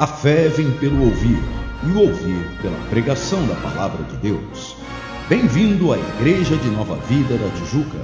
[0.00, 1.38] A fé vem pelo ouvir,
[1.84, 4.74] e o ouvir pela pregação da palavra de Deus.
[5.28, 7.98] Bem-vindo à Igreja de Nova Vida da Tijuca.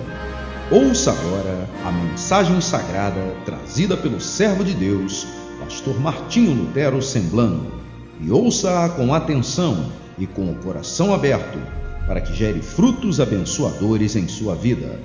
[0.71, 5.27] Ouça agora a mensagem sagrada trazida pelo servo de Deus,
[5.59, 7.73] pastor Martinho Lutero Semblano,
[8.21, 11.59] e ouça-a com atenção e com o coração aberto,
[12.07, 15.01] para que gere frutos abençoadores em sua vida.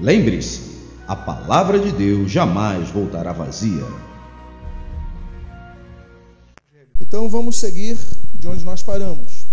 [0.00, 3.84] Lembre-se, a palavra de Deus jamais voltará vazia.
[7.06, 7.98] Então vamos seguir
[8.34, 9.46] de onde nós paramos.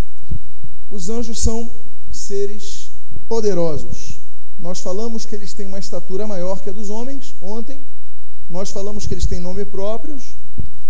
[0.89, 1.69] Os anjos são
[2.09, 2.91] seres
[3.27, 4.21] poderosos.
[4.57, 7.81] Nós falamos que eles têm uma estatura maior que a dos homens ontem.
[8.49, 10.33] Nós falamos que eles têm nome próprios.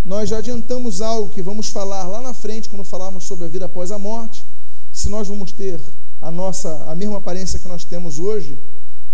[0.05, 3.66] Nós já adiantamos algo que vamos falar lá na frente quando falarmos sobre a vida
[3.66, 4.45] após a morte.
[4.93, 5.80] Se nós vamos ter
[6.21, 8.57] a nossa a mesma aparência que nós temos hoje,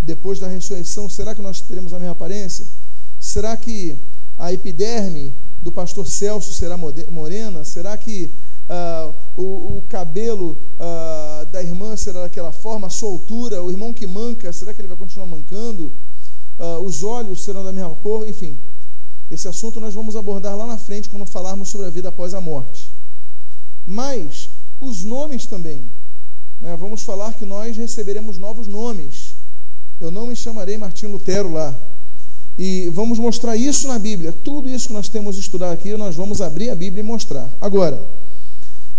[0.02, 2.67] depois da ressurreição, será que nós teremos a mesma aparência?
[3.17, 3.97] Será que
[4.38, 7.63] a epiderme do pastor Celso será morena?
[7.63, 8.29] Será que
[8.67, 12.88] uh, o, o, cabelo uh, da irmã será daquela forma?
[12.88, 15.91] A soltura, o irmão que manca, será que ele vai continuar mancando?
[16.58, 18.28] Uh, os olhos serão da mesma cor?
[18.28, 18.58] Enfim,
[19.30, 22.41] esse assunto nós vamos abordar lá na frente quando falarmos sobre a vida após a
[22.41, 22.94] morte.
[23.85, 25.89] Mas os nomes também.
[26.61, 26.75] Né?
[26.75, 29.35] Vamos falar que nós receberemos novos nomes.
[30.00, 31.75] Eu não me chamarei Martim Lutero lá.
[32.58, 34.31] E vamos mostrar isso na Bíblia.
[34.31, 37.50] Tudo isso que nós temos estudado aqui, nós vamos abrir a Bíblia e mostrar.
[37.61, 38.03] Agora,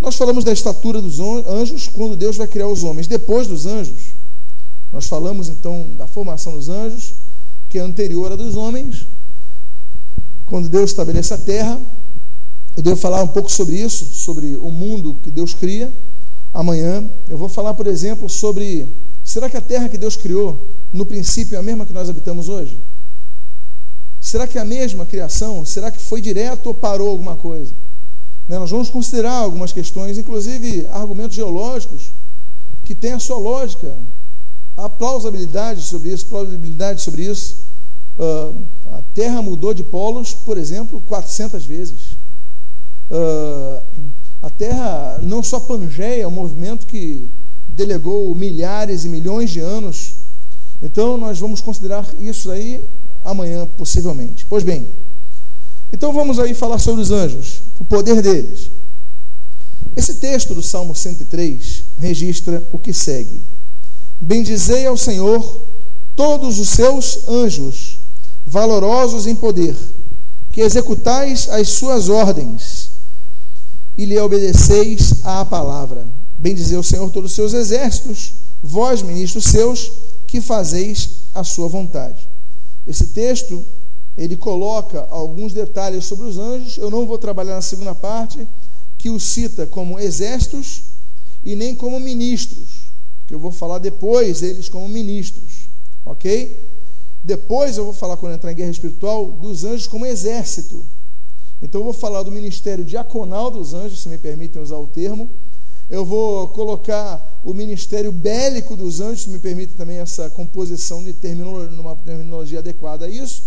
[0.00, 3.08] nós falamos da estatura dos anjos quando Deus vai criar os homens.
[3.08, 4.14] Depois dos anjos,
[4.92, 7.14] nós falamos então da formação dos anjos,
[7.68, 9.06] que é anterior à dos homens.
[10.46, 11.80] Quando Deus estabelece a terra,
[12.76, 15.92] eu devo falar um pouco sobre isso, sobre o mundo que Deus cria.
[16.54, 18.86] Amanhã eu vou falar, por exemplo, sobre
[19.24, 22.48] será que a terra que Deus criou no princípio é a mesma que nós habitamos
[22.48, 22.80] hoje?
[24.28, 25.64] Será que é a mesma criação?
[25.64, 27.72] Será que foi direto ou parou alguma coisa?
[28.46, 28.58] Né?
[28.58, 32.12] Nós vamos considerar algumas questões, inclusive argumentos geológicos,
[32.84, 33.96] que têm a sua lógica.
[34.76, 37.68] Há plausibilidade sobre isso, plausibilidade sobre isso.
[38.18, 42.18] Uh, a Terra mudou de polos, por exemplo, 400 vezes.
[43.10, 43.82] Uh,
[44.42, 47.30] a Terra não só Pangeia, é um movimento que
[47.66, 50.16] delegou milhares e milhões de anos.
[50.82, 52.84] Então, nós vamos considerar isso aí
[53.30, 54.46] amanhã, possivelmente.
[54.46, 54.88] Pois bem,
[55.92, 58.70] então vamos aí falar sobre os anjos, o poder deles.
[59.96, 63.42] Esse texto do Salmo 103 registra o que segue:
[64.20, 65.62] Bendizei ao Senhor
[66.14, 67.98] todos os seus anjos,
[68.46, 69.76] valorosos em poder,
[70.50, 72.90] que executais as suas ordens
[73.96, 76.06] e lhe obedeceis à palavra.
[76.38, 79.90] Bendizei ao Senhor todos os seus exércitos, vós, ministros seus,
[80.26, 82.28] que fazeis a sua vontade.
[82.88, 83.62] Esse texto,
[84.16, 88.48] ele coloca alguns detalhes sobre os anjos, eu não vou trabalhar na segunda parte,
[88.96, 90.84] que o cita como exércitos
[91.44, 92.90] e nem como ministros,
[93.26, 95.68] que eu vou falar depois eles como ministros,
[96.02, 96.58] ok?
[97.22, 100.82] Depois eu vou falar, quando entrar em guerra espiritual, dos anjos como exército.
[101.60, 105.30] Então eu vou falar do ministério diaconal dos anjos, se me permitem usar o termo.
[105.90, 111.70] Eu vou colocar o ministério bélico dos anjos, me permite também essa composição de terminologia,
[111.70, 113.44] numa terminologia adequada a isso.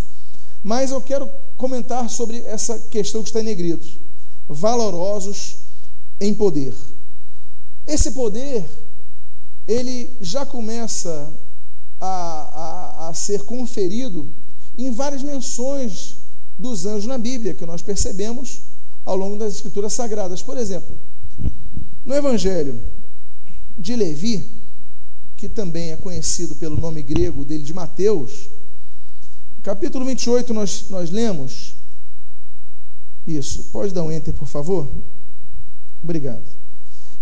[0.62, 3.86] Mas eu quero comentar sobre essa questão que está em negrito.
[4.48, 5.58] Valorosos
[6.20, 6.74] em poder.
[7.86, 8.68] Esse poder,
[9.66, 11.32] ele já começa
[12.00, 14.28] a, a, a ser conferido
[14.76, 16.16] em várias menções
[16.58, 18.62] dos anjos na Bíblia, que nós percebemos
[19.04, 20.42] ao longo das Escrituras Sagradas.
[20.42, 20.96] Por exemplo,
[22.04, 22.80] no Evangelho
[23.76, 24.48] de Levi,
[25.36, 28.48] que também é conhecido pelo nome grego dele de Mateus,
[29.62, 31.74] capítulo 28, nós, nós lemos.
[33.26, 34.88] Isso, pode dar um enter, por favor?
[36.02, 36.44] Obrigado.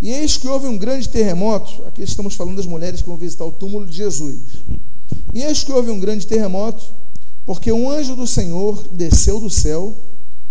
[0.01, 1.85] E eis que houve um grande terremoto.
[1.85, 4.63] Aqui estamos falando das mulheres que vão visitar o túmulo de Jesus.
[5.35, 6.83] E eis que houve um grande terremoto,
[7.45, 9.95] porque um anjo do Senhor desceu do céu,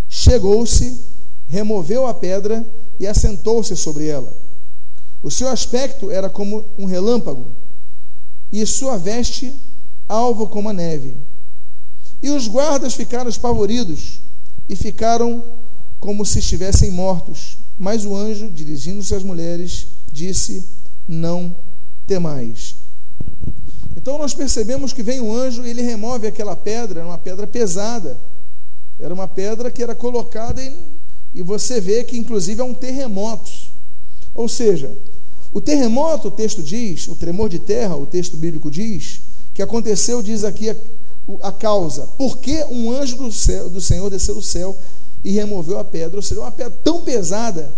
[0.07, 0.99] chegou-se,
[1.47, 2.65] removeu a pedra
[2.99, 4.31] e assentou-se sobre ela.
[5.21, 7.47] O seu aspecto era como um relâmpago,
[8.51, 9.53] e sua veste
[10.07, 11.15] alva como a neve.
[12.21, 14.19] E os guardas ficaram espavoridos
[14.67, 15.43] e ficaram
[15.99, 17.57] como se estivessem mortos.
[17.77, 20.67] Mas o anjo, dirigindo-se às mulheres, disse:
[21.07, 21.55] Não
[22.05, 22.75] temais.
[23.95, 27.47] Então nós percebemos que vem o anjo e ele remove aquela pedra, era uma pedra
[27.47, 28.17] pesada.
[28.99, 30.75] Era uma pedra que era colocada em,
[31.33, 33.51] e você vê que inclusive é um terremoto.
[34.33, 34.91] Ou seja,
[35.53, 39.21] o terremoto, o texto diz, o tremor de terra, o texto bíblico diz,
[39.53, 40.75] que aconteceu, diz aqui a,
[41.41, 42.07] a causa.
[42.17, 44.77] Por que um anjo do, céu, do Senhor desceu do céu
[45.23, 47.73] e removeu a pedra, ou seja, uma pedra tão pesada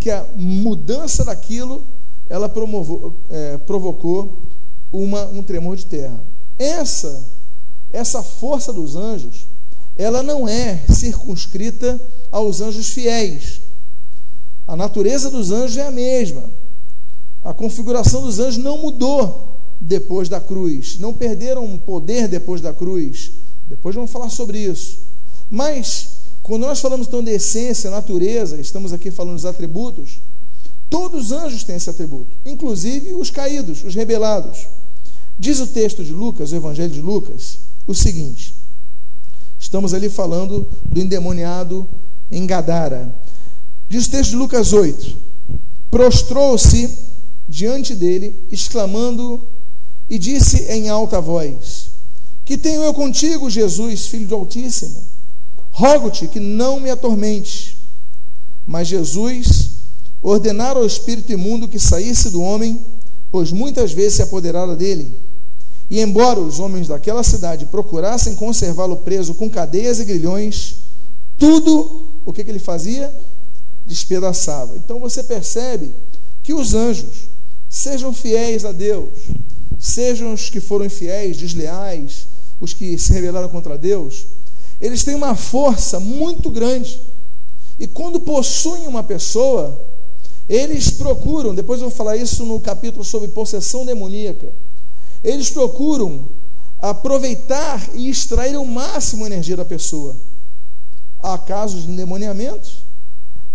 [0.00, 1.84] que a mudança daquilo
[2.28, 4.42] ela promovou, é, provocou
[4.92, 6.20] uma, um tremor de terra.
[6.58, 7.26] Essa,
[7.92, 9.46] essa força dos anjos,
[9.96, 12.00] ela não é circunscrita
[12.30, 13.60] aos anjos fiéis.
[14.66, 16.44] A natureza dos anjos é a mesma.
[17.42, 23.32] A configuração dos anjos não mudou depois da cruz, não perderam poder depois da cruz.
[23.68, 24.98] Depois vamos falar sobre isso.
[25.50, 26.08] Mas,
[26.42, 30.20] quando nós falamos então de essência, natureza, estamos aqui falando dos atributos,
[30.90, 34.66] todos os anjos têm esse atributo, inclusive os caídos, os rebelados.
[35.38, 38.54] Diz o texto de Lucas, o Evangelho de Lucas, o seguinte:
[39.58, 41.88] estamos ali falando do endemoniado
[42.30, 43.14] em Gadara.
[43.88, 45.28] Diz o texto de Lucas 8:
[45.90, 46.96] prostrou-se
[47.48, 49.42] diante dele, exclamando,
[50.08, 51.90] e disse em alta voz:
[52.44, 55.02] Que tenho eu contigo, Jesus, filho do Altíssimo?
[55.70, 57.76] Rogo-te que não me atormente.
[58.66, 59.70] Mas Jesus
[60.22, 62.84] ordenara ao espírito imundo que saísse do homem,
[63.30, 65.14] pois muitas vezes se apoderara dele.
[65.90, 70.76] E embora os homens daquela cidade procurassem conservá-lo preso com cadeias e grilhões,
[71.38, 73.14] tudo o que, que ele fazia?
[73.86, 74.76] Despedaçava.
[74.76, 75.94] Então você percebe
[76.42, 77.28] que os anjos,
[77.68, 79.08] sejam fiéis a Deus,
[79.78, 82.26] sejam os que foram infiéis, desleais,
[82.60, 84.26] os que se rebelaram contra Deus,
[84.80, 87.00] eles têm uma força muito grande.
[87.78, 89.80] E quando possuem uma pessoa,
[90.48, 94.52] eles procuram, depois eu vou falar isso no capítulo sobre possessão demoníaca,
[95.22, 96.28] eles procuram
[96.78, 100.16] aproveitar e extrair o máximo energia da pessoa.
[101.20, 102.88] Há casos de endemoniamento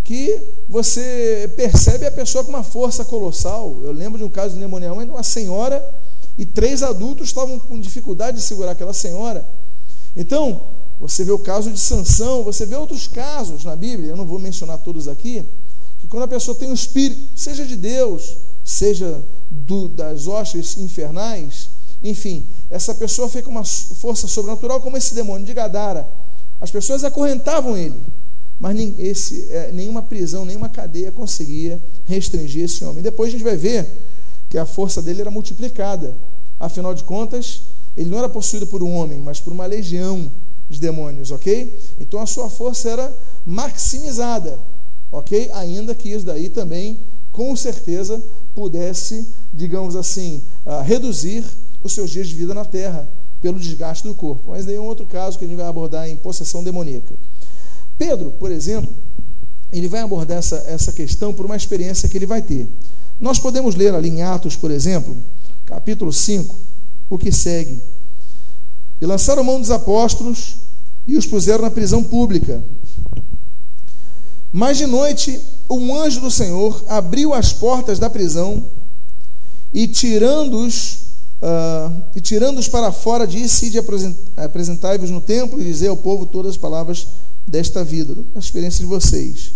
[0.04, 3.81] que você percebe a pessoa com uma força colossal.
[3.83, 5.83] Eu lembro de um caso de endemoniamento, uma senhora
[6.38, 9.45] e três adultos estavam com dificuldade de segurar aquela senhora.
[10.15, 10.62] Então,
[11.00, 14.39] você vê o caso de Sansão, você vê outros casos na Bíblia, eu não vou
[14.39, 15.44] mencionar todos aqui,
[16.00, 21.69] que quando a pessoa tem um espírito, seja de Deus, seja do, das hostes infernais,
[22.01, 26.07] enfim, essa pessoa fica com uma força sobrenatural como esse demônio de Gadara.
[26.63, 28.00] As pessoas acorrentavam ele,
[28.57, 33.04] mas nem, esse, é, nenhuma prisão, nenhuma cadeia conseguia restringir esse homem.
[33.04, 33.86] Depois a gente vai ver
[34.50, 36.15] que a força dele era multiplicada.
[36.57, 37.63] Afinal de contas,
[37.98, 40.31] ele não era possuído por um homem, mas por uma legião
[40.69, 41.77] de demônios, ok?
[42.00, 43.13] Então a sua força era
[43.45, 44.57] maximizada,
[45.12, 45.51] ok?
[45.56, 46.98] Ainda que isso daí também,
[47.33, 48.24] com certeza,
[48.56, 51.44] pudesse, digamos assim, uh, reduzir
[51.83, 53.06] os seus dias de vida na terra
[53.43, 54.51] pelo desgaste do corpo.
[54.51, 57.13] Mas daí é um outro caso que a gente vai abordar em possessão demoníaca.
[57.97, 58.89] Pedro, por exemplo,
[59.71, 62.69] ele vai abordar essa, essa questão por uma experiência que ele vai ter.
[63.19, 65.15] Nós podemos ler ali em Atos, por exemplo,
[65.65, 66.55] capítulo 5,
[67.09, 67.81] o que segue.
[69.01, 70.55] E lançaram mão dos apóstolos
[71.05, 72.63] e os puseram na prisão pública.
[74.53, 75.37] Mas de noite,
[75.69, 78.65] um anjo do Senhor abriu as portas da prisão
[79.73, 81.03] e tirando-os
[81.43, 83.77] uh, e tirando-os para fora, disse: de
[84.37, 87.07] apresentai-vos no templo e dizer ao povo todas as palavras
[87.45, 89.53] desta vida, a experiência de vocês.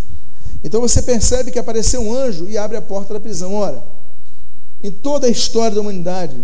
[0.64, 3.54] Então você percebe que apareceu um anjo e abre a porta da prisão.
[3.54, 3.82] Ora,
[4.84, 6.36] em toda a história da humanidade,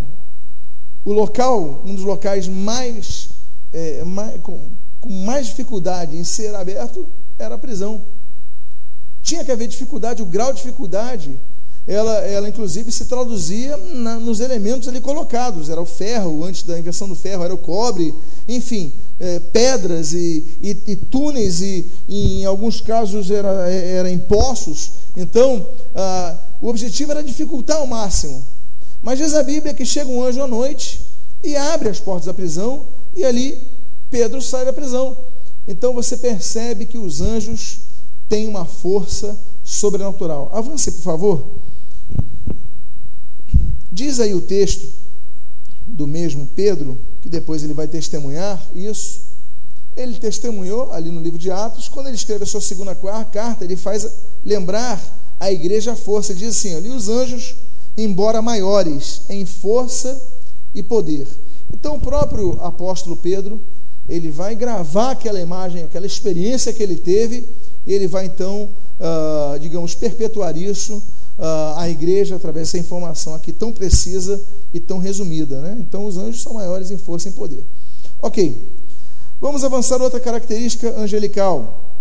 [1.04, 3.30] o local, um dos locais mais,
[3.74, 4.70] é, mais com,
[5.02, 7.06] com mais dificuldade em ser aberto
[7.38, 8.02] era a prisão.
[9.22, 11.38] Tinha que haver dificuldade, o grau de dificuldade,
[11.86, 15.70] ela, ela inclusive se traduzia na, nos elementos ali colocados.
[15.70, 18.14] Era o ferro, antes da invenção do ferro, era o cobre,
[18.48, 24.18] enfim, é, pedras e, e, e túneis, e, e, em alguns casos era, era em
[24.18, 24.94] poços.
[25.16, 25.68] Então,
[26.62, 28.44] o objetivo era dificultar ao máximo.
[29.02, 31.02] Mas diz a Bíblia que chega um anjo à noite
[31.44, 33.62] e abre as portas da prisão, e ali
[34.10, 35.18] Pedro sai da prisão.
[35.68, 37.80] Então você percebe que os anjos
[38.30, 40.50] têm uma força sobrenatural.
[40.54, 41.63] Avance, por favor.
[43.94, 44.88] Diz aí o texto
[45.86, 49.22] do mesmo Pedro, que depois ele vai testemunhar isso.
[49.96, 52.96] Ele testemunhou ali no livro de Atos, quando ele escreve a sua segunda
[53.32, 54.10] carta, ele faz
[54.44, 55.00] lembrar
[55.40, 56.34] a igreja a força.
[56.34, 57.56] Diz assim: ali os anjos,
[57.96, 60.20] embora maiores em força
[60.74, 61.28] e poder.
[61.72, 63.62] Então, o próprio apóstolo Pedro,
[64.10, 67.48] ele vai gravar aquela imagem, aquela experiência que ele teve,
[67.86, 71.00] e ele vai então, uh, digamos, perpetuar isso
[71.38, 74.42] uh, à igreja através dessa informação aqui tão precisa
[74.74, 75.60] e tão resumida.
[75.62, 75.78] Né?
[75.80, 77.64] Então, os anjos são maiores em força e em poder.
[78.22, 78.72] Ok,
[79.40, 82.00] vamos avançar outra característica angelical.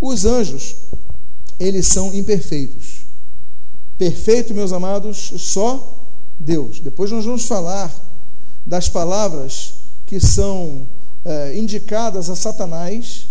[0.00, 0.76] Os anjos,
[1.58, 3.06] eles são imperfeitos.
[3.96, 6.00] Perfeito, meus amados, só
[6.38, 6.80] Deus.
[6.80, 7.92] Depois nós vamos falar
[8.66, 9.74] das palavras
[10.06, 10.86] que são
[11.24, 13.28] é, indicadas a Satanás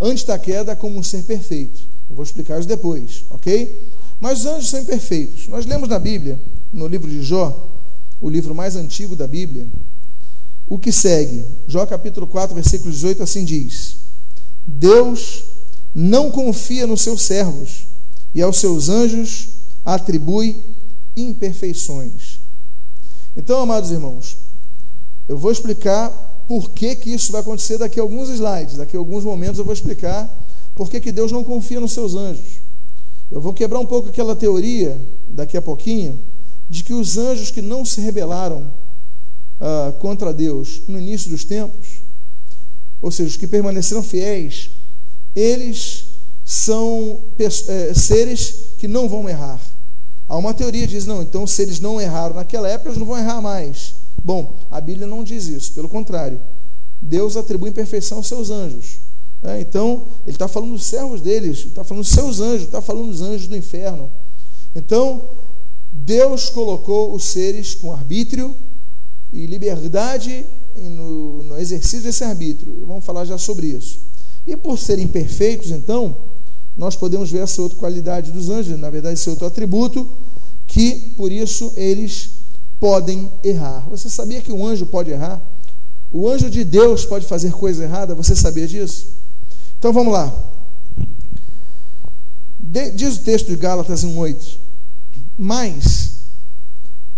[0.00, 1.80] antes da queda como um ser perfeito.
[2.08, 3.92] Eu vou explicar isso depois, ok?
[4.24, 5.48] Mas os anjos são imperfeitos.
[5.48, 6.40] Nós lemos na Bíblia,
[6.72, 7.68] no livro de Jó,
[8.22, 9.66] o livro mais antigo da Bíblia,
[10.66, 11.44] o que segue.
[11.68, 13.96] Jó capítulo 4, versículo 18, assim diz:
[14.66, 15.44] Deus
[15.94, 17.86] não confia nos seus servos
[18.34, 19.48] e aos seus anjos
[19.84, 20.58] atribui
[21.14, 22.40] imperfeições.
[23.36, 24.38] Então, amados irmãos,
[25.28, 26.08] eu vou explicar
[26.48, 29.66] por que, que isso vai acontecer daqui a alguns slides, daqui a alguns momentos eu
[29.66, 30.34] vou explicar
[30.74, 32.63] por que, que Deus não confia nos seus anjos.
[33.34, 34.96] Eu vou quebrar um pouco aquela teoria,
[35.28, 36.20] daqui a pouquinho,
[36.70, 38.72] de que os anjos que não se rebelaram
[39.58, 42.00] uh, contra Deus no início dos tempos,
[43.02, 44.70] ou seja, os que permaneceram fiéis,
[45.34, 46.04] eles
[46.44, 49.60] são é, seres que não vão errar.
[50.28, 53.06] Há uma teoria que diz, não, então se eles não erraram naquela época, eles não
[53.06, 53.96] vão errar mais.
[54.22, 56.40] Bom, a Bíblia não diz isso, pelo contrário.
[57.02, 58.98] Deus atribui imperfeição aos seus anjos.
[59.44, 63.08] É, então, ele está falando dos servos deles, está falando dos seus anjos, está falando
[63.08, 64.10] dos anjos do inferno.
[64.74, 65.22] Então,
[65.92, 68.56] Deus colocou os seres com arbítrio
[69.30, 72.86] e liberdade no, no exercício desse arbítrio.
[72.86, 73.98] Vamos falar já sobre isso.
[74.46, 76.16] E por serem perfeitos, então,
[76.74, 80.08] nós podemos ver essa outra qualidade dos anjos, na verdade, esse outro atributo,
[80.66, 82.30] que por isso eles
[82.80, 83.86] podem errar.
[83.90, 85.40] Você sabia que um anjo pode errar?
[86.10, 88.14] O anjo de Deus pode fazer coisa errada?
[88.14, 89.23] Você sabia disso?
[89.84, 90.34] Então vamos lá.
[92.94, 94.56] Diz o texto de Gálatas 1,8:
[95.36, 96.20] Mas,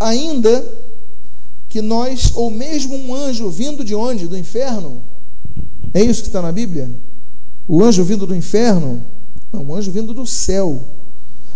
[0.00, 0.66] ainda
[1.68, 4.26] que nós, ou mesmo um anjo vindo de onde?
[4.26, 5.00] Do inferno?
[5.94, 6.90] É isso que está na Bíblia?
[7.68, 9.00] O anjo vindo do inferno?
[9.52, 10.82] Não, um anjo vindo do céu.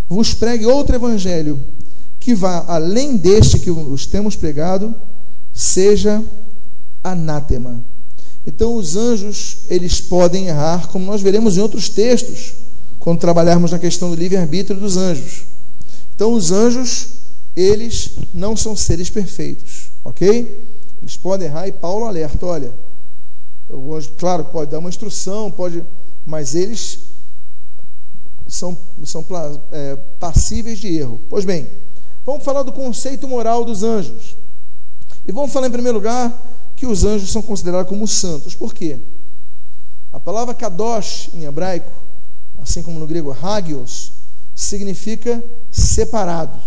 [0.09, 1.61] Vos pregue outro evangelho
[2.21, 4.95] que vá além deste que os temos pregado,
[5.53, 6.23] seja
[7.03, 7.83] anátema.
[8.51, 12.55] Então os anjos, eles podem errar, como nós veremos em outros textos,
[12.99, 15.45] quando trabalharmos na questão do livre-arbítrio dos anjos.
[16.15, 17.09] Então os anjos,
[17.55, 20.67] eles não são seres perfeitos, ok?
[21.01, 22.73] Eles podem errar e Paulo alerta, olha,
[23.69, 25.85] o anjo, claro, pode dar uma instrução, pode,
[26.27, 26.99] mas eles
[28.49, 29.25] são, são
[29.71, 31.21] é, passíveis de erro.
[31.31, 31.69] Pois bem,
[32.25, 34.37] Vamos falar do conceito moral dos anjos.
[35.27, 36.33] E vamos falar em primeiro lugar
[36.81, 38.55] que os anjos são considerados como santos.
[38.55, 38.99] Por quê?
[40.11, 41.93] A palavra kadosh em hebraico,
[42.63, 44.13] assim como no grego hagios,
[44.55, 46.59] significa separado.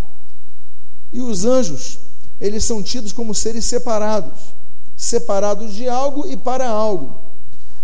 [1.12, 1.98] E os anjos,
[2.39, 4.53] eles são tidos como seres separados,
[4.96, 7.20] separados de algo e para algo.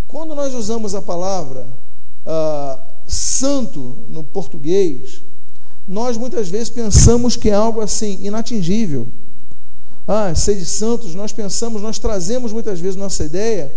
[0.08, 1.66] Quando nós usamos a palavra
[2.28, 5.24] uh, santo no português,
[5.88, 9.08] nós muitas vezes pensamos que é algo assim inatingível.
[10.12, 13.72] Ah, ser de santos, nós pensamos, nós trazemos muitas vezes nossa ideia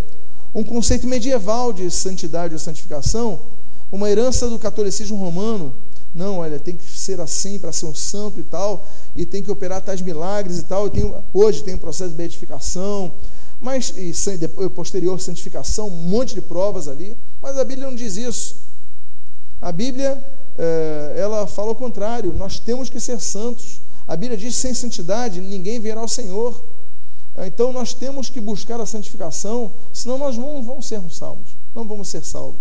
[0.54, 3.38] um conceito medieval de santidade ou santificação,
[3.92, 5.74] uma herança do catolicismo romano.
[6.14, 9.50] Não, olha, tem que ser assim para ser um santo e tal, e tem que
[9.50, 10.88] operar tais milagres e tal.
[10.88, 13.12] Tenho, hoje tem um processo de beatificação,
[13.60, 14.14] mas e
[14.70, 17.14] posterior santificação, um monte de provas ali.
[17.42, 18.56] Mas a Bíblia não diz isso.
[19.60, 20.24] A Bíblia
[20.56, 23.81] é, ela fala o contrário, nós temos que ser santos.
[24.06, 26.62] A Bíblia diz: sem santidade ninguém verá ao Senhor.
[27.36, 31.56] É, então nós temos que buscar a santificação, senão nós não vamos ser salvos.
[31.74, 32.60] Não vamos ser salvos.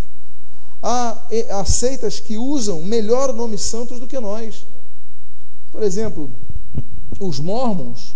[0.81, 1.17] Há,
[1.51, 4.65] há seitas que usam melhor o nome santos do que nós.
[5.71, 6.29] Por exemplo,
[7.19, 8.15] os mormons,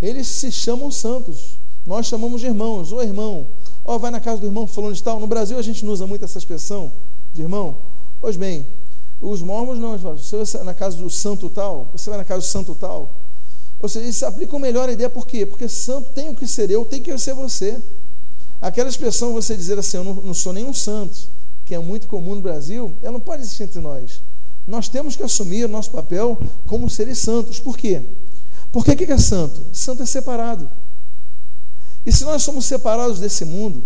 [0.00, 1.58] eles se chamam santos.
[1.86, 3.46] Nós chamamos de irmãos, ou irmão.
[3.84, 5.20] Ó, vai na casa do irmão falando de tal.
[5.20, 6.92] No Brasil a gente não usa muito essa expressão
[7.32, 7.76] de irmão.
[8.20, 8.66] Pois bem,
[9.22, 12.50] os mormons não, você vai na casa do santo tal, você vai na casa do
[12.50, 13.14] santo tal.
[13.80, 15.46] Ou seja, eles aplicam melhor a ideia, por quê?
[15.46, 17.80] Porque santo tem que ser eu, tem que ser você.
[18.60, 21.28] Aquela expressão você dizer assim, eu não, não sou nenhum santo,
[21.64, 24.20] que é muito comum no Brasil, ela não pode existir entre nós.
[24.66, 27.58] Nós temos que assumir o nosso papel como seres santos.
[27.60, 28.02] Por quê?
[28.70, 29.60] Porque o que é santo?
[29.72, 30.68] Santo é separado.
[32.04, 33.84] E se nós somos separados desse mundo,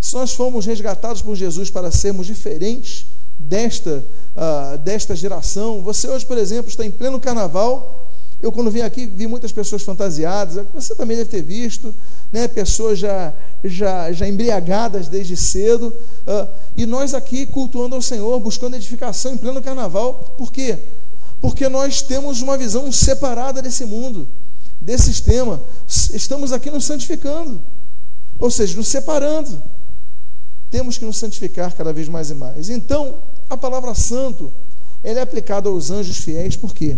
[0.00, 3.06] se nós fomos resgatados por Jesus para sermos diferentes
[3.38, 5.82] desta uh, desta geração.
[5.82, 8.00] Você hoje, por exemplo, está em pleno carnaval.
[8.42, 10.66] Eu, quando vim aqui, vi muitas pessoas fantasiadas.
[10.74, 11.94] Você também deve ter visto,
[12.30, 12.46] né?
[12.46, 15.86] Pessoas já, já, já embriagadas desde cedo.
[16.26, 20.34] Uh, e nós aqui cultuando ao Senhor, buscando edificação em pleno carnaval.
[20.36, 20.78] Por quê?
[21.40, 24.28] Porque nós temos uma visão separada desse mundo,
[24.80, 25.60] desse sistema.
[25.86, 27.62] Estamos aqui nos santificando,
[28.38, 29.62] ou seja, nos separando.
[30.74, 32.68] Temos que nos santificar cada vez mais e mais.
[32.68, 34.50] Então, a palavra santo,
[35.04, 36.96] ela é aplicada aos anjos fiéis, por quê?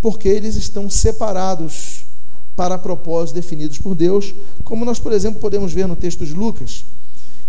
[0.00, 2.06] Porque eles estão separados
[2.56, 6.86] para propósitos definidos por Deus, como nós, por exemplo, podemos ver no texto de Lucas.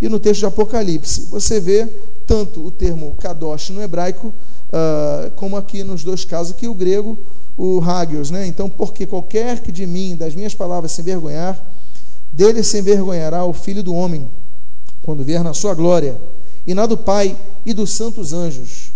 [0.01, 1.85] E no texto de Apocalipse, você vê
[2.27, 7.17] tanto o termo kadosh no hebraico, uh, como aqui nos dois casos, aqui o grego,
[7.57, 8.29] o hagios.
[8.29, 8.45] Né?
[8.47, 11.57] Então, porque qualquer que de mim, das minhas palavras, se envergonhar,
[12.33, 14.29] dele se envergonhará o Filho do Homem,
[15.03, 16.19] quando vier na sua glória,
[16.65, 18.91] e na do Pai e dos santos anjos.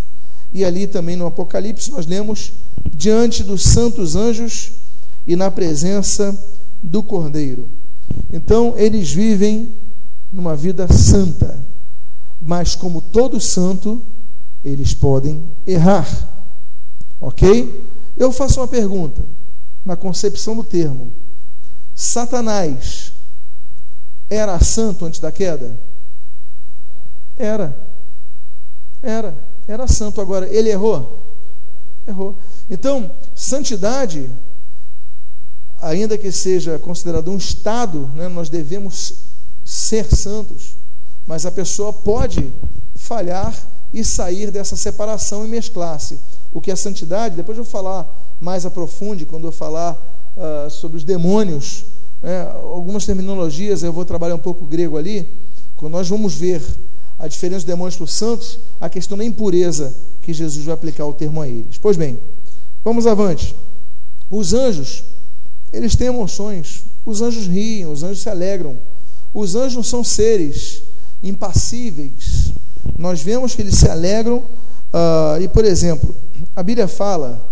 [0.51, 2.53] E ali também no Apocalipse nós lemos
[2.93, 4.71] diante dos santos anjos
[5.27, 6.35] e na presença
[6.81, 7.69] do Cordeiro.
[8.31, 9.73] Então eles vivem
[10.31, 11.59] numa vida santa,
[12.41, 14.01] mas como todo santo,
[14.63, 16.07] eles podem errar.
[17.19, 17.85] Ok?
[18.15, 19.23] Eu faço uma pergunta,
[19.83, 21.11] na concepção do termo:
[21.93, 23.13] Satanás
[24.29, 25.86] era santo antes da queda?
[27.37, 27.77] Era.
[29.01, 29.37] Era.
[29.67, 30.19] Era santo.
[30.19, 31.19] Agora, ele errou?
[32.07, 32.37] Errou.
[32.69, 34.29] Então, santidade,
[35.81, 39.13] ainda que seja considerado um estado, né, nós devemos
[39.63, 40.75] ser santos,
[41.25, 42.51] mas a pessoa pode
[42.95, 43.53] falhar
[43.93, 46.19] e sair dessa separação e mesclar-se.
[46.53, 48.07] O que é santidade, depois eu vou falar
[48.39, 49.93] mais a profundo, quando eu falar
[50.37, 51.85] uh, sobre os demônios,
[52.21, 55.29] né, algumas terminologias, eu vou trabalhar um pouco grego ali,
[55.75, 56.61] quando nós vamos ver
[57.19, 61.05] a diferença dos demônios para os santos, a questão da impureza que Jesus vai aplicar
[61.05, 61.77] o termo a eles.
[61.77, 62.19] Pois bem,
[62.83, 63.55] vamos avante.
[64.29, 65.03] Os anjos,
[65.71, 66.83] eles têm emoções.
[67.05, 68.77] Os anjos riem, os anjos se alegram.
[69.33, 70.83] Os anjos são seres
[71.23, 72.53] impassíveis.
[72.97, 74.37] Nós vemos que eles se alegram.
[74.37, 76.15] Uh, e, por exemplo,
[76.55, 77.45] a Bíblia fala,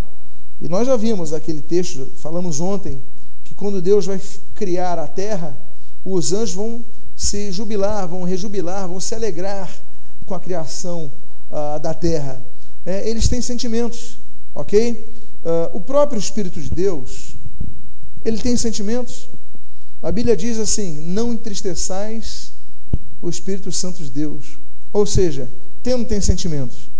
[0.60, 3.00] e nós já vimos aquele texto, falamos ontem,
[3.44, 4.20] que quando Deus vai
[4.54, 5.56] criar a terra,
[6.04, 6.84] os anjos vão
[7.16, 9.74] se jubilar, vão rejubilar, vão se alegrar
[10.26, 11.10] com a criação
[11.50, 12.40] uh, da terra.
[12.84, 14.18] É, eles têm sentimentos,
[14.54, 14.92] ok?
[15.42, 17.36] Uh, o próprio Espírito de Deus,
[18.24, 19.28] ele tem sentimentos.
[20.02, 22.52] A Bíblia diz assim: não entristeçais
[23.22, 24.58] o Espírito Santo de Deus.
[24.92, 25.48] Ou seja,
[25.82, 26.90] tem ou não tem sentimentos?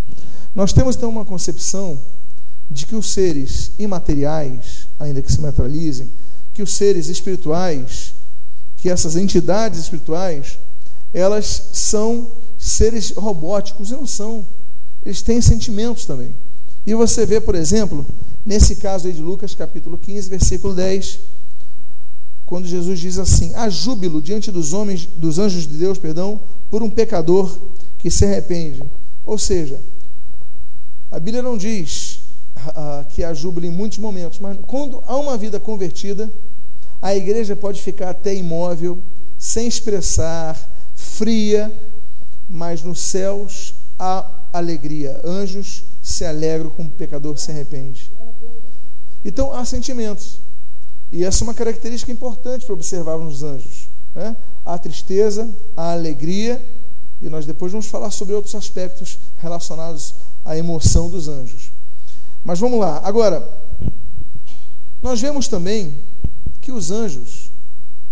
[0.55, 1.99] Nós temos então uma concepção
[2.69, 6.09] de que os seres imateriais, ainda que se materializem,
[6.53, 8.13] que os seres espirituais,
[8.77, 10.59] que essas entidades espirituais,
[11.13, 14.45] elas são seres robóticos e não são.
[15.05, 16.35] Eles têm sentimentos também.
[16.85, 18.05] E você vê, por exemplo,
[18.45, 21.19] nesse caso aí de Lucas, capítulo 15, versículo 10,
[22.45, 26.81] quando Jesus diz assim: "Há júbilo diante dos homens, dos anjos de Deus, perdão, por
[26.81, 27.57] um pecador
[27.97, 28.83] que se arrepende".
[29.25, 29.79] Ou seja,
[31.11, 32.19] a Bíblia não diz
[32.55, 36.31] uh, que há júbilo em muitos momentos, mas quando há uma vida convertida,
[37.01, 38.99] a igreja pode ficar até imóvel,
[39.37, 40.57] sem expressar,
[40.95, 41.71] fria,
[42.49, 45.19] mas nos céus há alegria.
[45.23, 48.11] Anjos se alegram como o pecador se arrepende.
[49.23, 50.39] Então há sentimentos.
[51.11, 53.89] E essa é uma característica importante para observarmos nos anjos.
[54.13, 54.35] Né?
[54.65, 56.63] Há tristeza, há alegria,
[57.21, 61.71] e nós depois vamos falar sobre outros aspectos relacionados à emoção dos anjos.
[62.43, 63.01] Mas vamos lá.
[63.03, 63.47] Agora,
[65.01, 65.95] nós vemos também
[66.67, 67.49] que os anjos,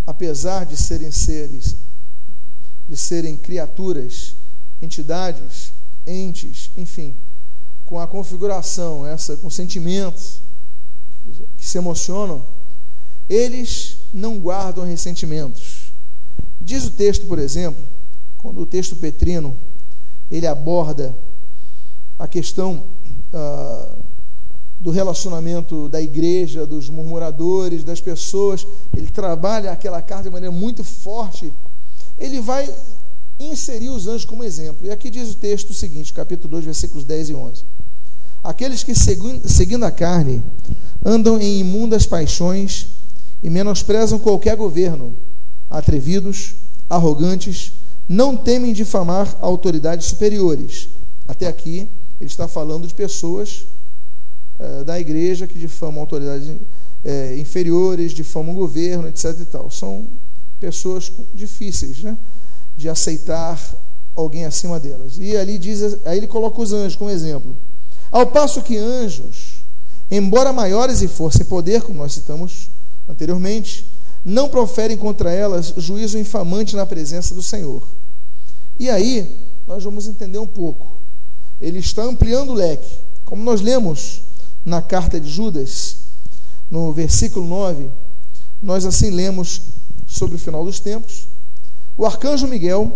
[0.08, 1.76] apesar de serem seres,
[2.88, 4.34] de serem criaturas,
[4.82, 5.74] entidades,
[6.08, 7.14] entes, enfim,
[7.86, 10.40] com a configuração, essa, com sentimentos
[11.58, 12.46] que se emocionam,
[13.28, 15.92] eles não guardam ressentimentos.
[16.62, 17.84] Diz o texto, por exemplo,
[18.38, 19.54] quando o texto petrino
[20.32, 21.14] ele aborda
[22.18, 22.86] a questão
[23.34, 23.95] uh,
[24.86, 28.68] do relacionamento da igreja, dos murmuradores, das pessoas.
[28.96, 31.52] Ele trabalha aquela carta de maneira muito forte.
[32.20, 32.72] Ele vai
[33.40, 34.86] inserir os anjos como exemplo.
[34.86, 37.64] E aqui diz o texto seguinte, capítulo 2, versículos 10 e 11.
[38.44, 40.44] Aqueles que, seguindo a carne,
[41.04, 42.90] andam em imundas paixões
[43.42, 45.16] e menosprezam qualquer governo,
[45.68, 46.54] atrevidos,
[46.88, 47.74] arrogantes,
[48.08, 50.90] não temem difamar autoridades superiores.
[51.28, 51.90] Até aqui,
[52.22, 53.66] ele está falando de pessoas
[54.60, 56.50] eh, da igreja que difamam autoridades
[57.04, 59.38] é, inferiores, difamam o governo, etc.
[59.40, 59.70] E tal.
[59.70, 60.08] São
[60.60, 62.18] pessoas difíceis né,
[62.76, 63.60] de aceitar
[64.16, 65.18] alguém acima delas.
[65.20, 67.56] E ali diz, aí ele coloca os anjos como exemplo.
[68.12, 69.64] Ao passo que anjos,
[70.10, 72.70] embora maiores em força e poder, como nós citamos
[73.08, 73.92] anteriormente,
[74.24, 77.88] não proferem contra elas juízo infamante na presença do Senhor.
[78.80, 79.38] E aí
[79.68, 81.00] nós vamos entender um pouco.
[81.62, 82.98] Ele está ampliando o leque.
[83.24, 84.22] Como nós lemos
[84.66, 85.98] na carta de Judas,
[86.70, 87.90] no versículo 9,
[88.62, 89.62] nós assim lemos
[90.08, 91.28] sobre o final dos tempos.
[91.96, 92.92] O arcanjo Miguel,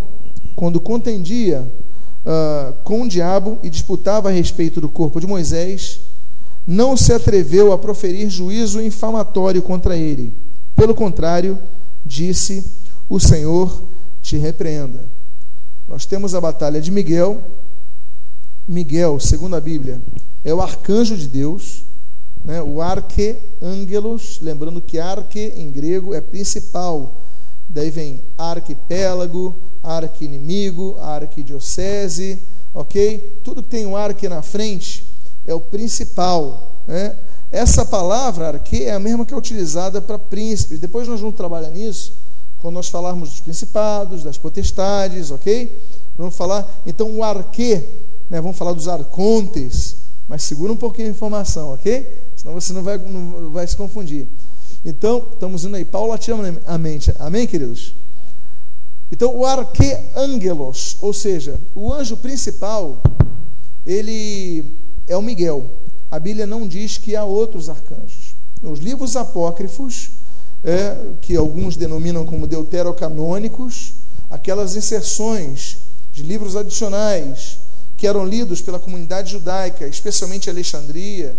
[0.55, 5.99] quando contendia uh, com o diabo e disputava a respeito do corpo de Moisés,
[6.65, 10.33] não se atreveu a proferir juízo infamatório contra ele.
[10.75, 11.57] Pelo contrário,
[12.05, 12.63] disse:
[13.07, 13.83] O Senhor
[14.21, 15.05] te repreenda.
[15.87, 17.41] Nós temos a batalha de Miguel.
[18.67, 19.99] Miguel, segundo a Bíblia,
[20.43, 21.83] é o arcanjo de Deus,
[22.43, 22.61] né?
[22.61, 27.21] o arque-ângelos, lembrando que arque em grego é principal.
[27.67, 32.39] Daí vem arquipélago, arqui-inimigo, arquidiocese,
[32.73, 33.41] ok?
[33.43, 35.05] Tudo que tem o arque na frente
[35.45, 36.81] é o principal.
[36.87, 37.15] Né?
[37.51, 40.79] Essa palavra arque é a mesma que é utilizada para príncipes.
[40.79, 42.13] Depois nós vamos trabalhar nisso
[42.59, 45.77] quando nós falarmos dos principados, das potestades, ok?
[46.17, 47.75] Vamos falar, então, o arque,
[48.29, 48.41] né?
[48.41, 49.95] vamos falar dos arcontes,
[50.29, 52.07] mas segura um pouquinho a informação, ok?
[52.37, 54.27] Senão você não vai, não vai se confundir.
[54.85, 57.11] Então, estamos indo aí paulatinamente.
[57.17, 57.95] Amém, queridos?
[59.11, 63.01] Então, o arqueangelos, ou seja, o anjo principal,
[63.83, 65.65] ele é o Miguel.
[66.11, 68.35] A Bíblia não diz que há outros arcanjos.
[68.61, 70.11] Nos livros apócrifos,
[70.63, 73.93] é, que alguns denominam como deuterocanônicos,
[74.29, 75.77] aquelas inserções
[76.13, 77.57] de livros adicionais
[77.99, 81.35] que eram lidos pela comunidade judaica, especialmente Alexandria,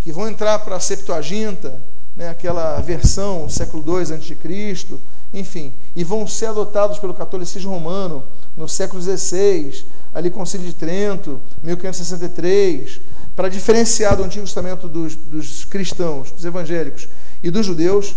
[0.00, 1.82] que vão entrar para a Septuaginta,
[2.14, 4.98] né, aquela versão século II a.C.,
[5.34, 8.22] enfim, e vão ser adotados pelo catolicismo romano
[8.56, 9.84] no século XVI,
[10.14, 13.00] ali Concílio de Trento, 1563,
[13.34, 17.08] para diferenciar do Antigo Testamento dos, dos cristãos, dos evangélicos
[17.42, 18.14] e dos judeus.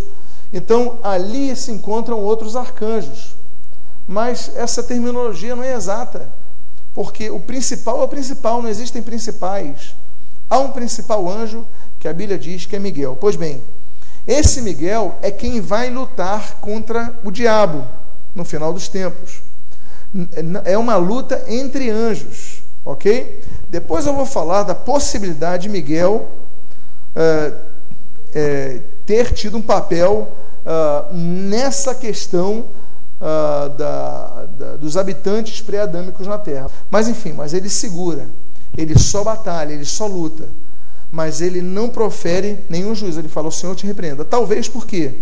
[0.54, 3.36] Então, ali se encontram outros arcanjos.
[4.08, 6.32] Mas essa terminologia não é exata,
[6.94, 9.96] porque o principal é o principal, não existem principais.
[10.50, 11.66] Há um principal anjo
[12.00, 13.18] que a Bíblia diz que é Miguel.
[13.20, 13.62] Pois bem,
[14.28, 17.88] esse Miguel é quem vai lutar contra o diabo
[18.36, 19.42] no final dos tempos.
[20.66, 23.44] É uma luta entre anjos, ok?
[23.70, 26.30] Depois eu vou falar da possibilidade de Miguel
[27.16, 30.28] uh, uh, ter tido um papel
[30.66, 32.66] uh, nessa questão
[33.78, 36.70] da, da, dos habitantes pré-adâmicos na Terra.
[36.90, 38.28] Mas enfim, mas ele segura,
[38.76, 40.48] ele só batalha, ele só luta
[41.12, 43.20] mas ele não profere nenhum juízo.
[43.20, 44.24] Ele fala: O Senhor te repreenda.
[44.24, 45.16] Talvez porque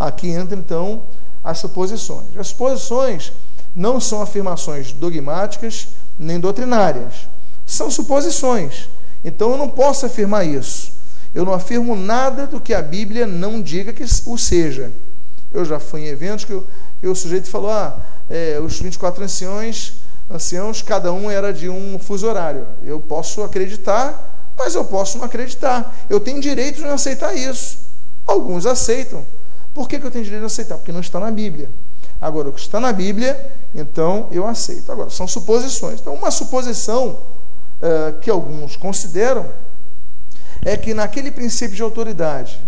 [0.00, 1.02] aqui entra então
[1.44, 2.36] as suposições.
[2.36, 3.32] As suposições
[3.76, 5.88] não são afirmações dogmáticas
[6.18, 7.28] nem doutrinárias,
[7.66, 8.88] são suposições.
[9.22, 10.92] Então eu não posso afirmar isso.
[11.34, 14.92] Eu não afirmo nada do que a Bíblia não diga que o seja.
[15.54, 16.66] Eu já fui em eventos que, eu,
[17.00, 17.96] que o sujeito falou: ah,
[18.28, 19.94] é, os 24 anciões,
[20.30, 22.66] anciãos, cada um era de um fuso horário.
[22.84, 25.94] Eu posso acreditar mas eu posso não acreditar.
[26.08, 27.78] Eu tenho direito de não aceitar isso.
[28.26, 29.24] Alguns aceitam.
[29.74, 30.76] Por que, que eu tenho direito de aceitar?
[30.76, 31.68] Porque não está na Bíblia.
[32.20, 34.90] Agora, o que está na Bíblia, então eu aceito.
[34.90, 36.00] Agora, são suposições.
[36.00, 39.46] Então, uma suposição uh, que alguns consideram
[40.64, 42.60] é que naquele princípio de autoridade,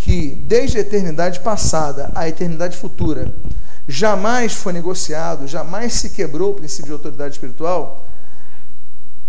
[0.00, 3.32] que desde a eternidade passada à eternidade futura,
[3.88, 8.06] jamais foi negociado, jamais se quebrou o princípio de autoridade espiritual,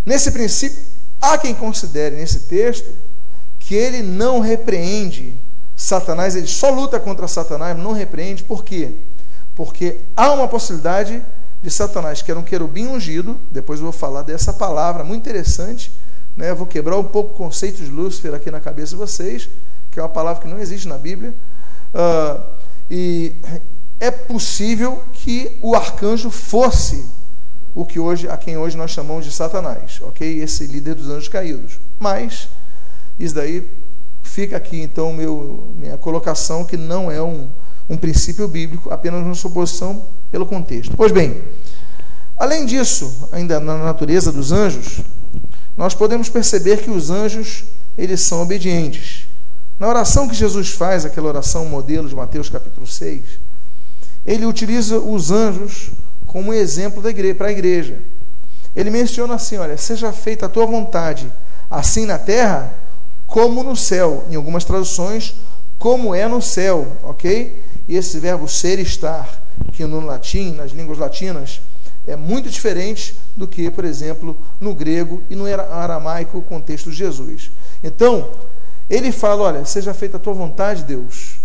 [0.05, 2.91] nesse princípio Há quem considere nesse texto
[3.60, 5.36] que ele não repreende
[5.75, 8.91] Satanás, ele só luta contra Satanás, não repreende, por quê?
[9.55, 11.23] Porque há uma possibilidade
[11.62, 15.91] de Satanás, que era um querubim ungido, depois eu vou falar dessa palavra muito interessante,
[16.36, 16.49] né?
[16.49, 19.47] eu vou quebrar um pouco o conceito de Lúcifer aqui na cabeça de vocês,
[19.91, 21.36] que é uma palavra que não existe na Bíblia,
[21.93, 22.41] uh,
[22.89, 23.36] e
[23.99, 27.06] é possível que o arcanjo fosse
[27.75, 30.41] o que hoje a quem hoje nós chamamos de Satanás, ok?
[30.41, 31.80] Esse líder dos anjos caídos.
[31.99, 32.49] Mas
[33.19, 33.69] isso daí
[34.23, 37.47] fica aqui então meu minha colocação que não é um,
[37.89, 40.95] um princípio bíblico, apenas uma suposição pelo contexto.
[40.97, 41.41] Pois bem,
[42.38, 45.01] além disso, ainda na natureza dos anjos,
[45.77, 47.63] nós podemos perceber que os anjos
[47.97, 49.27] eles são obedientes.
[49.82, 53.24] Na oração que Jesus faz, aquela oração modelo de Mateus capítulo 6,
[54.24, 55.89] ele utiliza os anjos
[56.28, 57.02] como exemplo
[57.36, 57.98] para a igreja.
[58.76, 61.34] Ele menciona assim: olha, seja feita a tua vontade,
[61.67, 62.72] assim na terra
[63.26, 64.24] como no céu.
[64.30, 65.34] Em algumas traduções,
[65.80, 67.63] como é no céu, ok?
[67.88, 69.41] E esse verbo ser estar,
[69.74, 71.60] que no latim, nas línguas latinas,
[72.06, 76.98] é muito diferente do que, por exemplo, no grego e no aramaico, o contexto de
[76.98, 77.50] Jesus.
[77.84, 78.30] Então,
[78.91, 81.38] ele fala: olha, seja feita a tua vontade, Deus,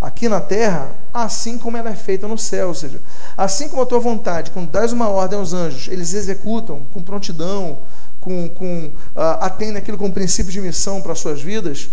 [0.00, 2.68] aqui na terra, assim como ela é feita no céu.
[2.68, 3.00] Ou seja,
[3.36, 7.80] assim como a tua vontade, quando dás uma ordem aos anjos, eles executam com prontidão,
[8.20, 11.90] com, com uh, atendem aquilo como princípio de missão para as suas vidas,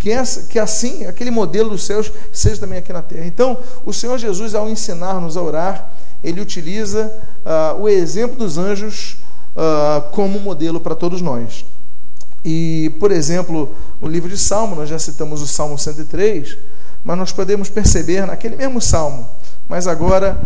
[0.00, 3.26] que, essa, que assim, aquele modelo dos céus seja também aqui na terra.
[3.26, 5.90] Então, o Senhor Jesus, ao ensinar-nos a orar,
[6.22, 7.12] ele utiliza
[7.46, 9.18] uh, o exemplo dos anjos
[9.54, 11.64] uh, como modelo para todos nós.
[12.44, 16.56] E, por exemplo, o livro de Salmo, nós já citamos o Salmo 103,
[17.04, 19.28] mas nós podemos perceber naquele mesmo salmo,
[19.68, 20.40] mas agora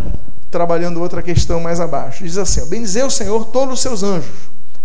[0.50, 2.24] trabalhando outra questão mais abaixo.
[2.24, 4.30] Diz assim: Bendizei o Senhor todos os seus anjos,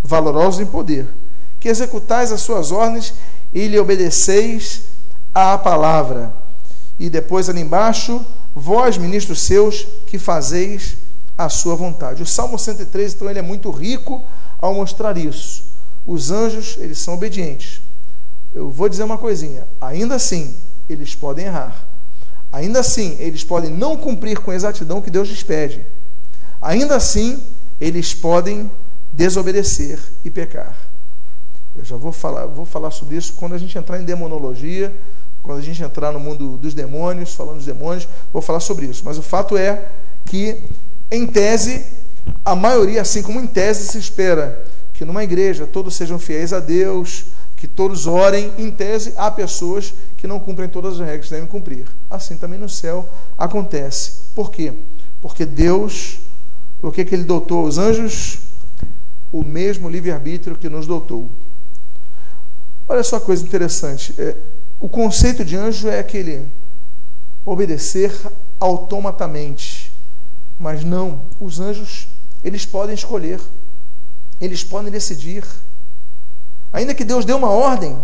[0.03, 1.07] valorosos em poder,
[1.59, 3.13] que executais as suas ordens
[3.53, 4.83] e lhe obedeceis
[5.33, 6.33] à palavra.
[6.99, 10.97] E depois ali embaixo, vós, ministros seus, que fazeis
[11.37, 12.23] a sua vontade.
[12.23, 14.23] O Salmo 103, então, ele é muito rico
[14.59, 15.66] ao mostrar isso.
[16.07, 17.81] Os anjos, eles são obedientes.
[18.55, 20.55] Eu vou dizer uma coisinha, ainda assim,
[20.89, 21.85] eles podem errar.
[22.49, 25.85] Ainda assim, eles podem não cumprir com exatidão o que Deus lhes pede.
[26.61, 27.43] Ainda assim,
[27.79, 28.71] eles podem
[29.11, 30.77] desobedecer e pecar.
[31.75, 34.95] Eu já vou falar, vou falar sobre isso quando a gente entrar em demonologia,
[35.43, 39.03] quando a gente entrar no mundo dos demônios, falando dos demônios, vou falar sobre isso.
[39.03, 39.89] Mas o fato é
[40.25, 40.63] que,
[41.11, 41.85] em tese,
[42.45, 44.65] a maioria, assim como em tese, se espera
[44.97, 49.93] que numa igreja todos sejam fiéis a Deus, que todos orem, em tese, há pessoas
[50.17, 51.85] que não cumprem todas as regras que devem cumprir.
[52.09, 53.07] Assim também no céu
[53.37, 54.13] acontece.
[54.33, 54.73] Por quê?
[55.21, 56.17] Porque Deus,
[56.81, 58.39] o que, que ele doutou aos anjos?
[59.31, 61.29] O mesmo livre-arbítrio que nos doutou.
[62.89, 64.15] Olha só a coisa interessante.
[64.17, 64.35] É,
[64.79, 66.47] o conceito de anjo é aquele
[67.45, 68.11] obedecer
[68.59, 69.93] automaticamente.
[70.57, 72.07] Mas não, os anjos,
[72.43, 73.39] eles podem escolher.
[74.39, 75.43] Eles podem decidir.
[76.71, 77.97] Ainda que Deus dê uma ordem,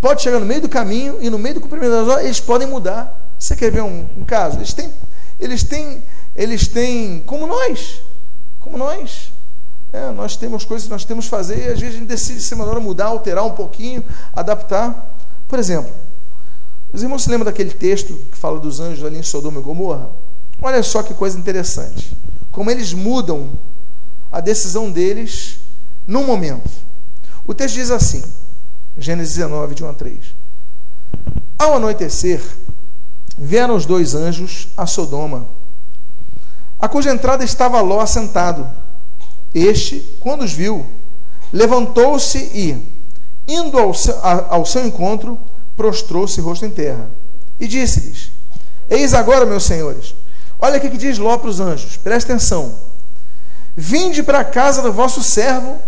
[0.00, 2.68] pode chegar no meio do caminho e no meio do cumprimento das ordens, eles podem
[2.68, 3.20] mudar.
[3.38, 4.58] Você quer ver um, um caso?
[4.58, 4.92] Eles têm,
[5.38, 6.02] eles têm,
[6.34, 8.00] eles têm, como nós,
[8.60, 9.32] como nós.
[9.92, 12.40] É, nós temos coisas que nós temos que fazer e às vezes a gente decide
[12.40, 15.16] se hora mudar, alterar um pouquinho, adaptar.
[15.46, 15.92] Por exemplo,
[16.92, 20.10] os irmãos se lembram daquele texto que fala dos anjos ali em Sodoma e Gomorra?
[20.60, 22.16] Olha só que coisa interessante.
[22.50, 23.52] Como eles mudam
[24.32, 25.60] a decisão deles
[26.06, 26.70] num momento.
[27.46, 28.22] O texto diz assim,
[28.96, 30.34] Gênesis 19, de 1 a 3.
[31.58, 32.42] Ao anoitecer,
[33.36, 35.46] vieram os dois anjos a Sodoma,
[36.80, 38.68] a cuja entrada estava Ló assentado.
[39.54, 40.84] Este, quando os viu,
[41.52, 42.94] levantou-se e,
[43.46, 45.40] indo ao seu, ao seu encontro,
[45.76, 47.08] prostrou-se rosto em terra.
[47.58, 48.30] E disse-lhes:
[48.90, 50.14] Eis agora, meus senhores,
[50.58, 52.74] olha o que diz Ló para os anjos, presta atenção.
[53.76, 55.78] Vinde para a casa do vosso servo,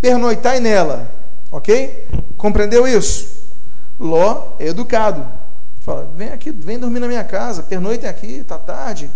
[0.00, 1.10] pernoitai nela.
[1.50, 2.08] Ok?
[2.36, 3.38] Compreendeu isso?
[3.98, 5.26] Ló é educado.
[5.80, 9.10] Fala, vem aqui, vem dormir na minha casa, pernoitem aqui, está tarde.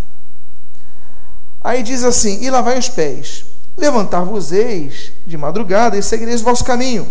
[1.63, 3.45] Aí diz assim: E lavai os pés.
[3.77, 7.07] Levantar-vos-eis de madrugada e seguireis o vosso caminho.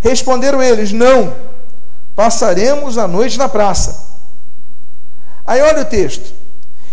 [0.00, 1.34] Responderam eles: Não,
[2.16, 4.08] passaremos a noite na praça.
[5.46, 6.34] Aí olha o texto: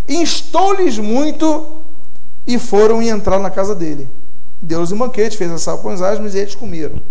[0.07, 1.81] Instou-lhes muito
[2.45, 4.07] e foram e entraram na casa dele.
[4.61, 7.01] Deu-lhes um banquete, fez assar com os asmos e eles comeram.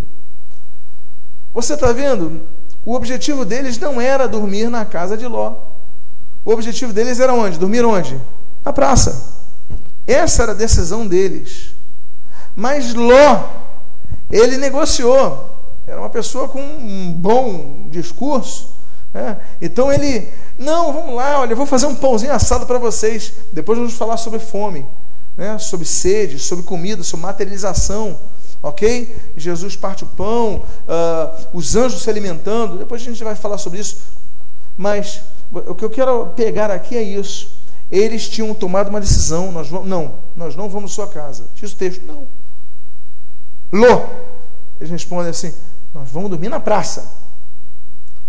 [1.54, 2.42] Você está vendo?
[2.84, 5.54] O objetivo deles não era dormir na casa de Ló.
[6.44, 7.58] O objetivo deles era onde?
[7.58, 8.20] Dormir onde?
[8.64, 9.34] Na praça.
[10.06, 11.74] Essa era a decisão deles.
[12.54, 13.48] Mas Ló,
[14.30, 15.56] ele negociou.
[15.86, 18.76] Era uma pessoa com um bom discurso.
[19.12, 19.38] Né?
[19.62, 23.32] Então ele, não, vamos lá, olha, eu vou fazer um pãozinho assado para vocês.
[23.52, 24.86] Depois vamos falar sobre fome,
[25.36, 25.58] né?
[25.58, 28.18] sobre sede, sobre comida, sobre materialização.
[28.62, 29.32] Ok?
[29.36, 32.78] Jesus parte o pão, uh, os anjos se alimentando.
[32.78, 33.98] Depois a gente vai falar sobre isso.
[34.76, 35.22] Mas
[35.52, 37.54] o que eu quero pegar aqui é isso.
[37.90, 39.52] Eles tinham tomado uma decisão.
[39.52, 41.44] Nós vamos, não, nós não vamos à sua casa.
[41.54, 42.26] Diz o texto, não.
[43.72, 44.06] Lô.
[44.80, 45.54] Eles respondem assim:
[45.94, 47.10] Nós vamos dormir na praça.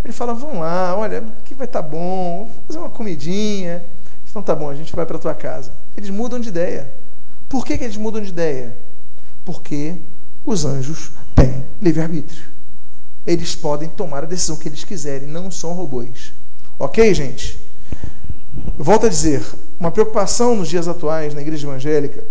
[0.03, 3.83] Ele fala: Vamos lá, olha, aqui vai estar tá bom, vou fazer uma comidinha.
[4.29, 5.71] Então tá bom, a gente vai para a tua casa.
[5.95, 6.91] Eles mudam de ideia.
[7.49, 8.75] Por que, que eles mudam de ideia?
[9.45, 9.95] Porque
[10.45, 12.45] os anjos têm livre-arbítrio.
[13.25, 16.33] Eles podem tomar a decisão que eles quiserem, não são robôs.
[16.79, 17.67] Ok, gente?
[18.77, 19.45] volto a dizer,
[19.79, 22.23] uma preocupação nos dias atuais na igreja evangélica,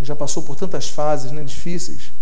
[0.00, 2.12] já passou por tantas fases né, difíceis,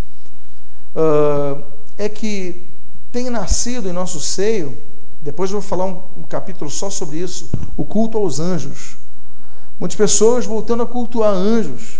[0.94, 1.62] uh,
[1.96, 2.66] é que
[3.12, 4.76] tem nascido em nosso seio,
[5.22, 8.96] depois eu vou falar um, um capítulo só sobre isso, o culto aos anjos.
[9.78, 11.99] Muitas pessoas voltando a cultuar anjos,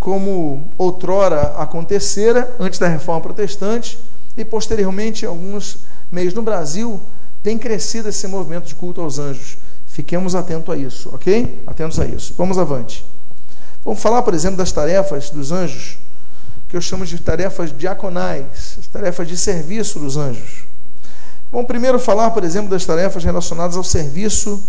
[0.00, 3.98] como outrora acontecera antes da reforma protestante
[4.34, 7.00] e posteriormente alguns meios no Brasil
[7.42, 9.58] tem crescido esse movimento de culto aos anjos.
[9.86, 11.62] Fiquemos atentos a isso, ok?
[11.66, 12.34] Atentos a isso.
[12.38, 13.04] Vamos avante.
[13.84, 15.98] Vamos falar, por exemplo, das tarefas dos anjos,
[16.68, 20.64] que eu chamo de tarefas diaconais, tarefas de serviço dos anjos.
[21.52, 24.62] Vamos primeiro falar, por exemplo, das tarefas relacionadas ao serviço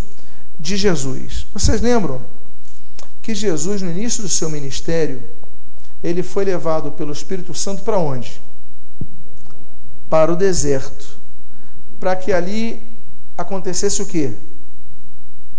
[0.58, 1.46] de Jesus.
[1.54, 2.20] Vocês lembram
[3.22, 5.22] que Jesus, no início do seu ministério,
[6.02, 8.42] ele foi levado pelo Espírito Santo para onde?
[10.10, 11.16] Para o deserto.
[12.00, 12.82] Para que ali
[13.38, 14.34] acontecesse o quê?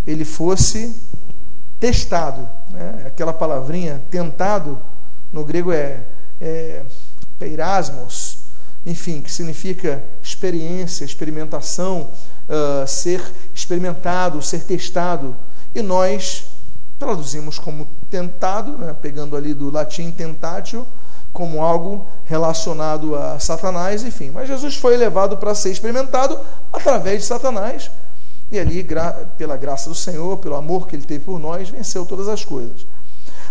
[0.06, 0.94] ele fosse
[1.80, 2.48] testado.
[2.72, 3.06] Né?
[3.08, 4.80] Aquela palavrinha tentado,
[5.32, 6.02] no grego é,
[6.40, 6.84] é
[7.40, 8.40] peirasmos,
[8.86, 12.12] enfim, que significa experiência, experimentação,
[12.50, 13.22] uh, ser
[13.54, 15.36] experimentado, ser testado.
[15.74, 16.46] E nós
[17.04, 18.96] traduzimos como tentado, né?
[19.02, 20.88] pegando ali do latim tentatio,
[21.32, 24.32] como algo relacionado a Satanás, enfim.
[24.32, 26.40] Mas Jesus foi levado para ser experimentado
[26.72, 27.92] através de Satanás.
[28.52, 28.88] E ali,
[29.38, 32.86] pela graça do Senhor, pelo amor que ele teve por nós, venceu todas as coisas.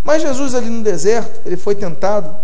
[0.04, 2.34] Mas Jesus, ali no deserto, ele foi tentado.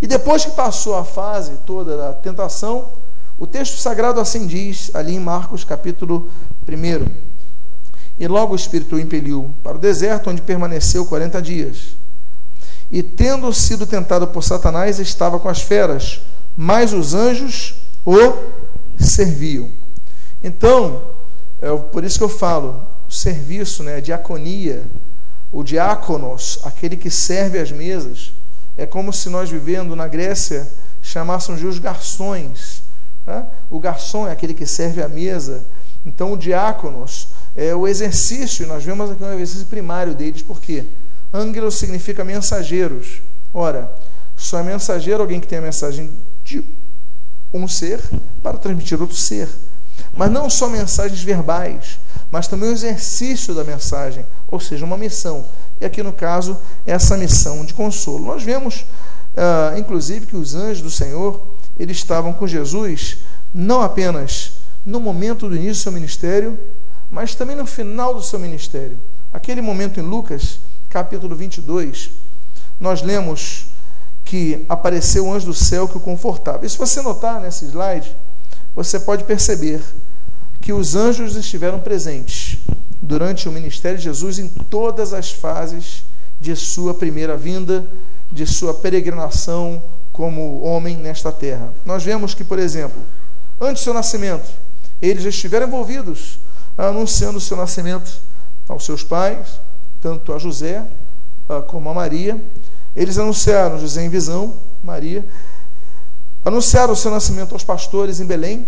[0.00, 2.90] E depois que passou a fase toda da tentação,
[3.38, 6.30] o texto sagrado assim diz, ali em Marcos, capítulo
[6.68, 7.35] 1.
[8.18, 11.96] E logo o Espírito o impeliu para o deserto, onde permaneceu 40 dias
[12.90, 16.20] e, tendo sido tentado por Satanás, estava com as feras,
[16.56, 17.74] mas os anjos
[18.04, 18.16] o
[18.98, 19.70] serviam.
[20.42, 21.02] Então,
[21.60, 24.84] é por isso que eu falo, o serviço, né, a diaconia,
[25.50, 28.32] o diáconos, aquele que serve as mesas,
[28.76, 30.70] é como se nós vivendo na Grécia
[31.02, 32.82] chamássemos de os garçons.
[33.26, 33.46] Né?
[33.70, 35.64] O garçom é aquele que serve a mesa.
[36.04, 40.84] Então, o diáconos é o exercício, nós vemos aqui um exercício primário deles, por quê?
[41.32, 43.22] Ângelos significa mensageiros.
[43.52, 43.90] Ora,
[44.36, 46.10] só é mensageiro alguém que tem a mensagem
[46.44, 46.62] de
[47.52, 48.00] um ser
[48.42, 49.48] para transmitir outro ser.
[50.14, 51.98] Mas não só mensagens verbais,
[52.30, 55.46] mas também o exercício da mensagem, ou seja, uma missão.
[55.80, 58.26] E aqui no caso, essa missão de consolo.
[58.26, 58.84] Nós vemos,
[59.34, 63.18] uh, inclusive, que os anjos do Senhor eles estavam com Jesus
[63.52, 64.52] não apenas
[64.84, 66.58] no momento do início do seu ministério,
[67.10, 68.98] mas também no final do seu ministério.
[69.32, 72.10] Aquele momento em Lucas capítulo 22,
[72.80, 73.66] nós lemos
[74.24, 76.66] que apareceu o anjo do céu que o confortava.
[76.66, 78.14] E se você notar nesse slide,
[78.74, 79.80] você pode perceber
[80.60, 82.58] que os anjos estiveram presentes
[83.00, 86.04] durante o ministério de Jesus em todas as fases
[86.40, 87.86] de sua primeira vinda,
[88.30, 91.72] de sua peregrinação como homem nesta terra.
[91.84, 93.00] Nós vemos que, por exemplo,
[93.60, 94.48] antes do seu nascimento,
[95.00, 96.38] eles já estiveram envolvidos
[96.76, 98.20] anunciando o seu nascimento
[98.68, 99.60] aos seus pais,
[100.00, 100.84] tanto a José
[101.48, 102.40] uh, como a Maria.
[102.94, 105.24] Eles anunciaram José em visão, Maria,
[106.44, 108.66] anunciaram o seu nascimento aos pastores em Belém,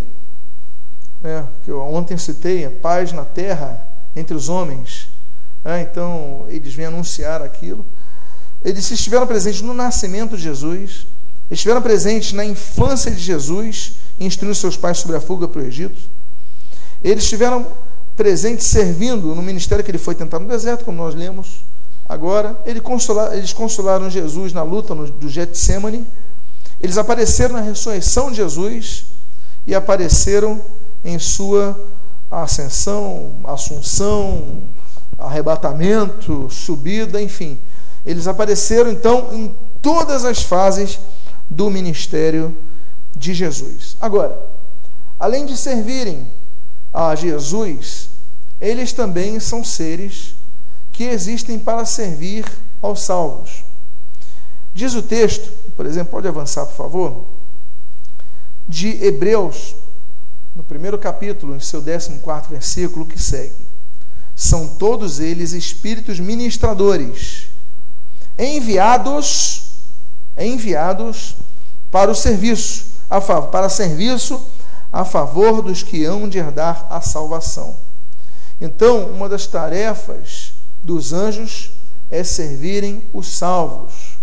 [1.21, 5.09] né, que eu ontem citei, paz na terra entre os homens.
[5.63, 7.85] É, então, eles vêm anunciar aquilo.
[8.63, 11.07] Eles estiveram presentes no nascimento de Jesus,
[11.49, 15.99] estiveram presentes na infância de Jesus, instruindo seus pais sobre a fuga para o Egito.
[17.03, 17.65] Eles estiveram
[18.19, 21.63] presente servindo no ministério que ele foi tentar no deserto, como nós lemos
[22.05, 22.59] agora.
[22.65, 22.81] Ele
[23.31, 26.05] eles consolaram Jesus na luta no, do Getsemane.
[26.81, 29.05] Eles apareceram na ressurreição de Jesus
[29.65, 30.61] e apareceram
[31.01, 31.79] em sua
[32.29, 34.63] ascensão, assunção,
[35.17, 37.57] arrebatamento, subida, enfim.
[38.05, 40.99] Eles apareceram então em todas as fases
[41.49, 42.53] do ministério
[43.15, 43.95] de Jesus.
[44.01, 44.37] Agora,
[45.17, 46.27] além de servirem
[46.93, 48.08] a Jesus,
[48.59, 50.35] eles também são seres
[50.91, 52.45] que existem para servir
[52.81, 53.63] aos salvos.
[54.73, 57.25] Diz o texto, por exemplo, pode avançar, por favor,
[58.67, 59.75] de Hebreus,
[60.55, 62.19] no primeiro capítulo, em seu 14
[62.49, 63.67] versículo, que segue.
[64.35, 67.49] São todos eles espíritos ministradores,
[68.37, 69.71] enviados,
[70.37, 71.35] enviados
[71.91, 74.39] para o serviço, a para serviço
[74.91, 77.88] a favor dos que hão de herdar a salvação.
[78.61, 81.71] Então, uma das tarefas dos anjos
[82.11, 84.17] é servirem os salvos.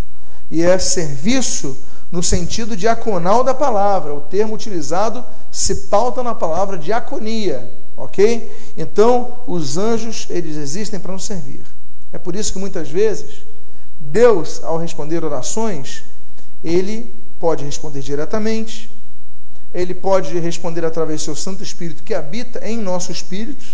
[0.50, 1.76] E é serviço
[2.10, 4.14] no sentido diaconal da palavra.
[4.14, 8.72] O termo utilizado se pauta na palavra diaconia, ok?
[8.76, 11.64] Então, os anjos, eles existem para nos servir.
[12.12, 13.42] É por isso que muitas vezes,
[13.98, 16.04] Deus, ao responder orações,
[16.62, 18.90] ele pode responder diretamente,
[19.74, 23.64] ele pode responder através do seu Santo Espírito que habita em nosso espírito,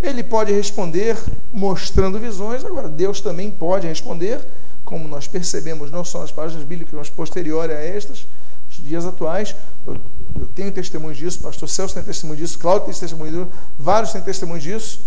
[0.00, 1.16] ele pode responder
[1.52, 4.40] mostrando visões, agora Deus também pode responder,
[4.84, 8.26] como nós percebemos não só nas páginas bíblicas, mas posteriores a estas,
[8.66, 9.54] nos dias atuais.
[9.86, 9.96] Eu,
[10.40, 13.48] eu tenho testemunhos disso, pastor Celso tem testemunho disso, Cláudio tem testemunho disso,
[13.78, 15.00] vários têm testemunho disso.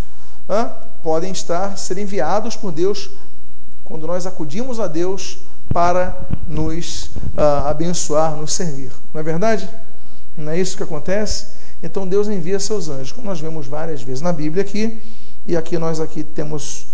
[0.50, 0.70] Hein?
[1.02, 3.10] Podem estar, ser enviados por Deus
[3.84, 5.40] quando nós acudimos a Deus
[5.74, 8.92] para nos uh, abençoar, nos servir.
[9.14, 9.68] Não é verdade?
[10.38, 11.48] Não é isso que acontece?
[11.84, 15.02] Então Deus envia seus anjos, como nós vemos várias vezes na Bíblia aqui,
[15.46, 16.88] e aqui nós aqui temos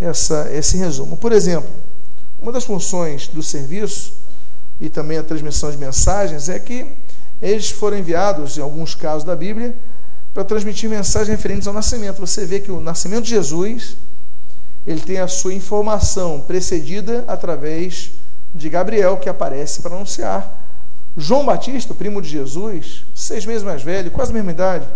[0.00, 1.16] essa, esse resumo.
[1.16, 1.68] Por exemplo,
[2.40, 4.14] uma das funções do serviço
[4.80, 6.86] e também a transmissão de mensagens é que
[7.42, 9.76] eles foram enviados, em alguns casos da Bíblia,
[10.32, 12.20] para transmitir mensagens referentes ao nascimento.
[12.20, 13.96] Você vê que o nascimento de Jesus,
[14.86, 18.12] ele tem a sua informação precedida através
[18.54, 20.67] de Gabriel, que aparece para anunciar.
[21.18, 24.86] João Batista, primo de Jesus, seis meses mais velho, quase a mesma idade,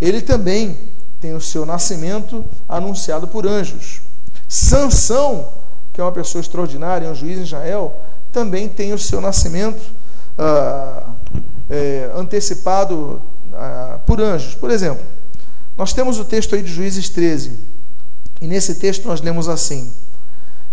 [0.00, 0.76] ele também
[1.20, 4.02] tem o seu nascimento anunciado por anjos.
[4.48, 5.48] Sansão,
[5.92, 7.96] que é uma pessoa extraordinária, é um juiz em Israel,
[8.32, 9.80] também tem o seu nascimento
[10.36, 11.10] ah,
[11.70, 14.56] é, antecipado ah, por anjos.
[14.56, 15.04] Por exemplo,
[15.76, 17.58] nós temos o texto aí de Juízes 13,
[18.40, 19.92] e nesse texto nós lemos assim: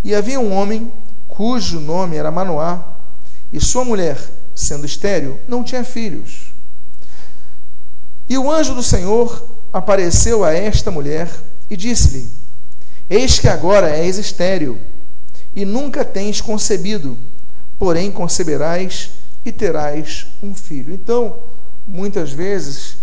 [0.04, 0.92] E havia um homem
[1.28, 2.84] cujo nome era Manoá,
[3.54, 4.18] e sua mulher,
[4.60, 6.54] sendo estéril, não tinha filhos.
[8.28, 11.30] E o anjo do Senhor apareceu a esta mulher
[11.70, 12.30] e disse-lhe:
[13.10, 14.78] Eis que agora és estéril,
[15.56, 17.18] e nunca tens concebido,
[17.78, 19.12] porém conceberás
[19.46, 20.94] e terás um filho.
[20.94, 21.38] Então,
[21.88, 22.98] muitas vezes,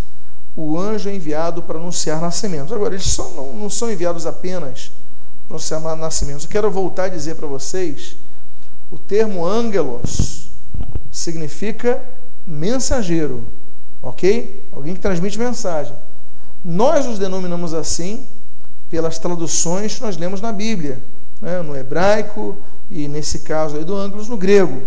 [0.54, 2.72] o anjo é enviado para anunciar nascimentos.
[2.72, 4.92] Agora, eles não, não são enviados apenas
[5.48, 6.44] para anunciar nascimentos.
[6.44, 8.16] Eu quero voltar a dizer para vocês:
[8.90, 10.46] o termo angelos
[11.17, 12.03] significa
[12.47, 13.43] mensageiro,
[14.03, 14.62] ok?
[14.71, 15.95] Alguém que transmite mensagem.
[16.62, 18.27] Nós os denominamos assim
[18.91, 21.03] pelas traduções que nós lemos na Bíblia,
[21.41, 21.62] né?
[21.62, 22.55] no hebraico
[22.91, 24.83] e, nesse caso aí do ângulos, no grego.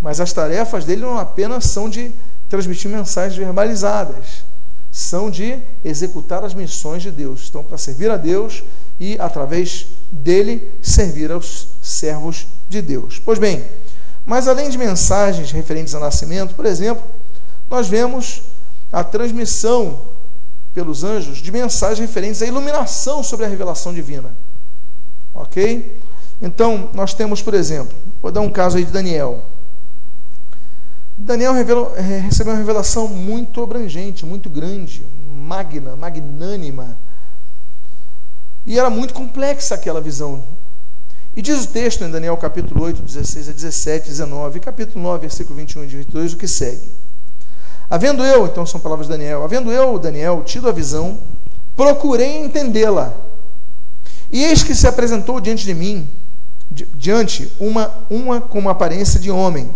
[0.00, 2.10] Mas as tarefas dele não apenas são de
[2.48, 4.44] transmitir mensagens verbalizadas,
[4.90, 7.42] são de executar as missões de Deus.
[7.42, 8.64] Estão para servir a Deus
[8.98, 13.22] e, através dele, servir aos servos de Deus.
[13.24, 13.64] Pois bem,
[14.30, 17.02] mas além de mensagens referentes ao nascimento, por exemplo,
[17.68, 18.42] nós vemos
[18.92, 20.02] a transmissão
[20.72, 24.32] pelos anjos de mensagens referentes à iluminação sobre a revelação divina.
[25.34, 26.00] Ok?
[26.40, 29.42] Então, nós temos, por exemplo, vou dar um caso aí de Daniel.
[31.18, 35.04] Daniel revelou, é, recebeu uma revelação muito abrangente, muito grande,
[35.34, 36.96] magna, magnânima.
[38.64, 40.44] E era muito complexa aquela visão.
[41.36, 45.56] E diz o texto em Daniel capítulo 8, 16 a 17, 19, capítulo 9, versículo
[45.56, 46.88] 21 e 22, o que segue.
[47.88, 51.18] Havendo eu, então são palavras de Daniel, havendo eu, Daniel, tido a visão,
[51.76, 53.14] procurei entendê-la.
[54.32, 56.08] E eis que se apresentou diante de mim,
[56.94, 59.70] diante uma, uma com uma aparência de homem.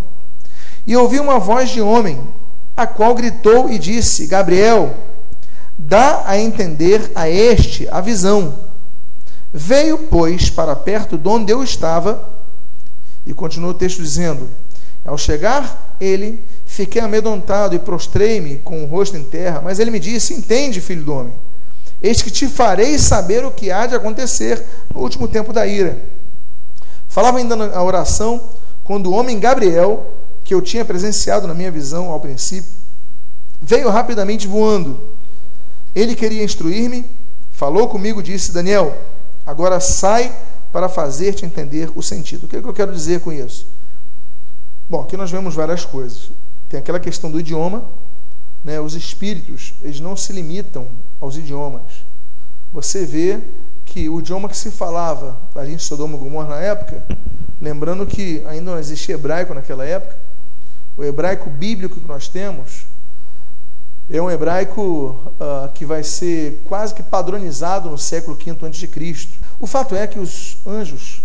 [0.87, 2.21] E ouvi uma voz de homem,
[2.77, 4.95] a qual gritou e disse: Gabriel,
[5.79, 8.74] dá a entender a este a visão.
[9.57, 12.29] Veio, pois, para perto de onde eu estava,
[13.25, 14.51] e continua o texto dizendo:
[15.05, 16.45] Ao chegar ele,
[16.75, 21.05] Fiquei amedrontado e prostrei-me com o rosto em terra, mas ele me disse: Entende, filho
[21.05, 21.33] do homem,
[22.03, 24.61] eis que te farei saber o que há de acontecer
[24.93, 25.97] no último tempo da ira.
[27.07, 28.43] Falava ainda na oração
[28.83, 30.05] quando o homem Gabriel,
[30.43, 32.73] que eu tinha presenciado na minha visão ao princípio,
[33.63, 35.01] veio rapidamente voando.
[35.95, 37.09] Ele queria instruir-me,
[37.53, 38.99] falou comigo, disse: Daniel,
[39.45, 40.35] agora sai
[40.73, 42.45] para fazer-te entender o sentido.
[42.45, 43.67] O que, é que eu quero dizer com isso?
[44.89, 46.31] Bom, aqui nós vemos várias coisas.
[46.69, 47.85] Tem aquela questão do idioma,
[48.65, 48.81] né?
[48.81, 50.89] Os espíritos, eles não se limitam
[51.21, 52.05] aos idiomas.
[52.73, 53.41] Você vê
[53.85, 57.05] que o idioma que se falava ali em Sodoma e Gomorra na época,
[57.61, 60.19] lembrando que ainda não existia hebraico naquela época,
[60.97, 62.84] o hebraico bíblico que nós temos
[64.11, 69.29] é um hebraico uh, que vai ser quase que padronizado no século V a.C.
[69.59, 71.23] O fato é que os anjos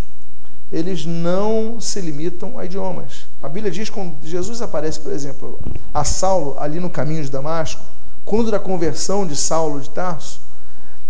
[0.71, 3.25] eles não se limitam a idiomas.
[3.41, 5.59] A Bíblia diz que quando Jesus aparece, por exemplo,
[5.93, 7.81] a Saulo ali no caminho de Damasco,
[8.23, 10.39] quando da conversão de Saulo de Tarso,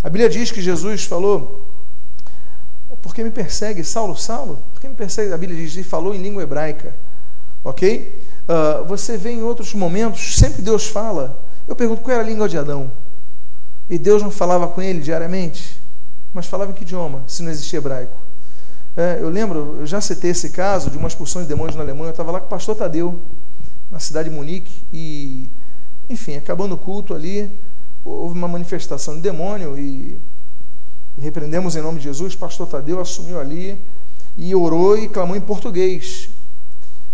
[0.02, 1.66] a Bíblia diz que Jesus falou:
[3.02, 4.58] Por que me persegue, Saulo, Saulo?
[4.72, 5.32] Por que me persegue?
[5.32, 6.96] A Bíblia diz e falou em língua hebraica.
[7.62, 8.24] Ok?
[8.48, 11.49] Uh, você vê em outros momentos, sempre Deus fala.
[11.66, 12.90] Eu pergunto qual era a língua de Adão?
[13.88, 15.80] E Deus não falava com ele diariamente,
[16.32, 18.16] mas falava em que idioma, se não existia hebraico?
[18.96, 22.08] É, eu lembro, eu já citei esse caso de uma expulsão de demônios na Alemanha.
[22.08, 23.20] Eu estava lá com o pastor Tadeu,
[23.90, 25.48] na cidade de Munique, e,
[26.08, 27.50] enfim, acabando o culto ali,
[28.04, 30.18] houve uma manifestação de demônio e,
[31.16, 32.34] e repreendemos em nome de Jesus.
[32.34, 33.80] O pastor Tadeu assumiu ali
[34.36, 36.28] e orou e clamou em português.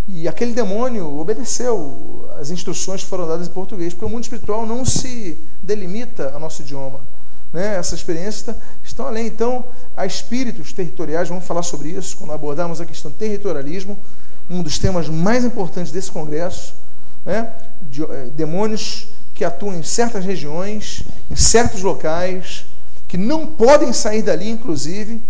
[0.08, 4.64] E aquele demônio obedeceu as instruções que foram dadas em português, porque o mundo espiritual
[4.64, 7.00] não se delimita ao nosso idioma.
[7.52, 7.76] Né?
[7.76, 9.26] Essas experiências estão além.
[9.26, 9.64] Então,
[9.96, 13.98] há espíritos territoriais, vamos falar sobre isso quando abordarmos a questão do territorialismo,
[14.48, 16.74] um dos temas mais importantes desse congresso.
[17.24, 17.50] Né?
[18.10, 22.64] É, demônios que atuam em certas regiões, em certos locais,
[23.08, 25.20] que não podem sair dali, inclusive.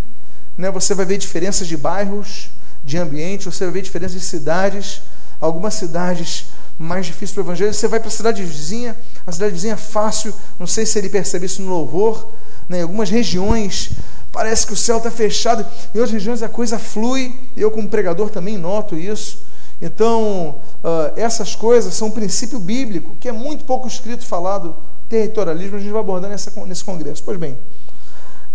[0.56, 0.70] Né?
[0.70, 2.50] Você vai ver diferenças de bairros,
[2.86, 5.02] de ambiente, você vai ver diferenças de cidades.
[5.40, 6.46] Algumas cidades
[6.78, 9.76] mais difíceis para o evangelho, você vai para a cidade vizinha, a cidade vizinha é
[9.76, 12.30] fácil, não sei se ele percebe isso no louvor,
[12.68, 12.78] né?
[12.78, 13.90] em algumas regiões
[14.30, 15.66] parece que o céu está fechado.
[15.94, 19.42] Em outras regiões a coisa flui, eu, como pregador, também noto isso.
[19.80, 24.76] Então, uh, essas coisas são um princípio bíblico, que é muito pouco escrito falado,
[25.08, 27.22] territorialismo, a gente vai abordar nessa, nesse congresso.
[27.24, 27.58] Pois bem,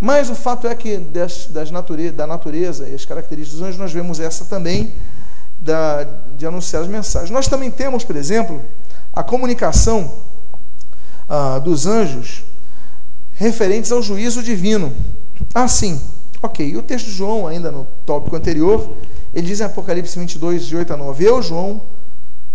[0.01, 1.69] mas o fato é que das, das
[2.15, 4.91] da natureza e as características dos anjos, nós vemos essa também
[5.59, 6.03] da,
[6.35, 7.29] de anunciar as mensagens.
[7.29, 8.59] Nós também temos, por exemplo,
[9.13, 10.11] a comunicação
[11.29, 12.43] ah, dos anjos
[13.33, 14.91] referentes ao juízo divino.
[15.53, 16.01] Ah, sim,
[16.41, 16.67] ok.
[16.67, 18.97] E o texto de João, ainda no tópico anterior,
[19.35, 21.79] ele diz em Apocalipse 22, de 8 a 9: Eu, João,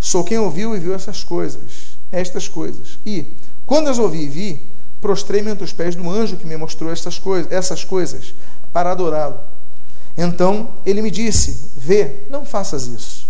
[0.00, 2.98] sou quem ouviu e viu essas coisas, estas coisas.
[3.06, 3.24] E,
[3.64, 4.75] quando as ouvi e vi,
[5.06, 8.34] prostrei-me ante os pés do anjo que me mostrou essas coisas, essas coisas
[8.72, 9.38] para adorá-lo.
[10.18, 13.28] Então ele me disse: Vê, não faças isso.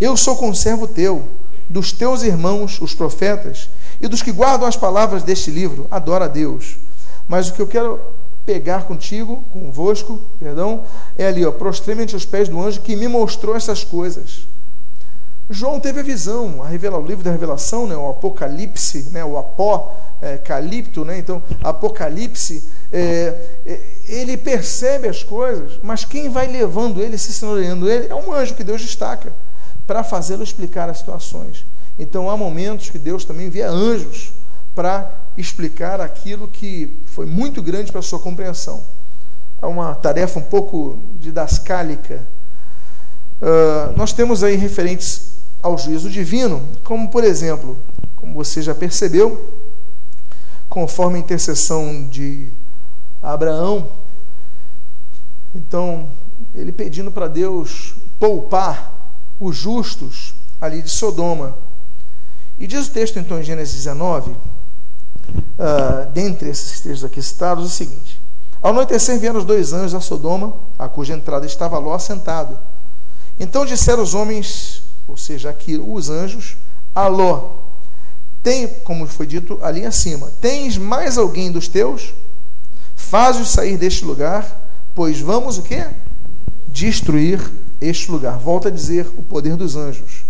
[0.00, 1.28] Eu sou conservo teu,
[1.68, 3.68] dos teus irmãos, os profetas,
[4.00, 5.86] e dos que guardam as palavras deste livro.
[5.90, 6.78] Adora a Deus.
[7.28, 8.00] Mas o que eu quero
[8.46, 10.84] pegar contigo, convosco, perdão,
[11.18, 14.48] é ali, ó, prostrei-me ante os pés do anjo que me mostrou essas coisas.
[15.52, 19.36] João teve a visão, a revela, o livro da revelação, né, o Apocalipse, né, o
[19.36, 26.46] Apó, é, Calipto, né, então Apocalipse, é, é, ele percebe as coisas, mas quem vai
[26.46, 29.32] levando ele, se senhoreando ele, é um anjo que Deus destaca
[29.88, 31.66] para fazê-lo explicar as situações.
[31.98, 34.32] Então há momentos que Deus também envia anjos
[34.72, 38.84] para explicar aquilo que foi muito grande para a sua compreensão.
[39.60, 42.22] É uma tarefa um pouco didascálica.
[43.42, 45.29] Uh, nós temos aí referentes
[45.62, 47.76] ao juízo divino, como por exemplo,
[48.16, 49.58] como você já percebeu,
[50.68, 52.48] conforme a intercessão de
[53.22, 53.88] Abraão,
[55.54, 56.08] então
[56.54, 58.92] ele pedindo para Deus poupar
[59.38, 61.56] os justos ali de Sodoma.
[62.58, 64.36] E diz o texto então em Gênesis 19, uh,
[66.12, 68.20] dentre esses textos aqui citados, o seguinte:
[68.60, 72.58] Ao anoitecer vieram os dois anjos a Sodoma, a cuja entrada estava Ló assentado.
[73.38, 76.56] Então disseram os homens, ou seja, aqui os anjos,
[76.94, 77.56] a Ló:
[78.42, 82.14] Tem, como foi dito ali acima, tens mais alguém dos teus?
[82.96, 85.86] Faz-os sair deste lugar, pois vamos o quê?
[86.68, 87.40] Destruir
[87.80, 88.38] este lugar.
[88.38, 90.24] Volta a dizer o poder dos anjos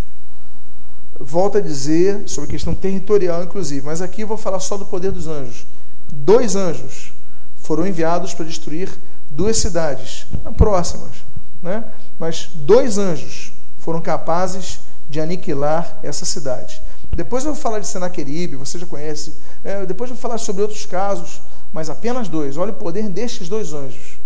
[1.20, 5.12] volta a dizer sobre questão territorial, inclusive, mas aqui eu vou falar só do poder
[5.12, 5.66] dos anjos.
[6.10, 7.12] Dois anjos
[7.56, 8.90] foram enviados para destruir
[9.30, 10.26] duas cidades
[10.56, 11.10] próximas,
[11.62, 11.84] né?
[12.18, 13.49] mas dois anjos
[13.90, 14.78] foram capazes
[15.08, 16.80] de aniquilar essa cidade.
[17.12, 19.34] Depois eu vou falar de Senaqueribe, você já conhece.
[19.64, 22.56] É, depois eu vou falar sobre outros casos, mas apenas dois.
[22.56, 24.20] Olha o poder destes dois anjos.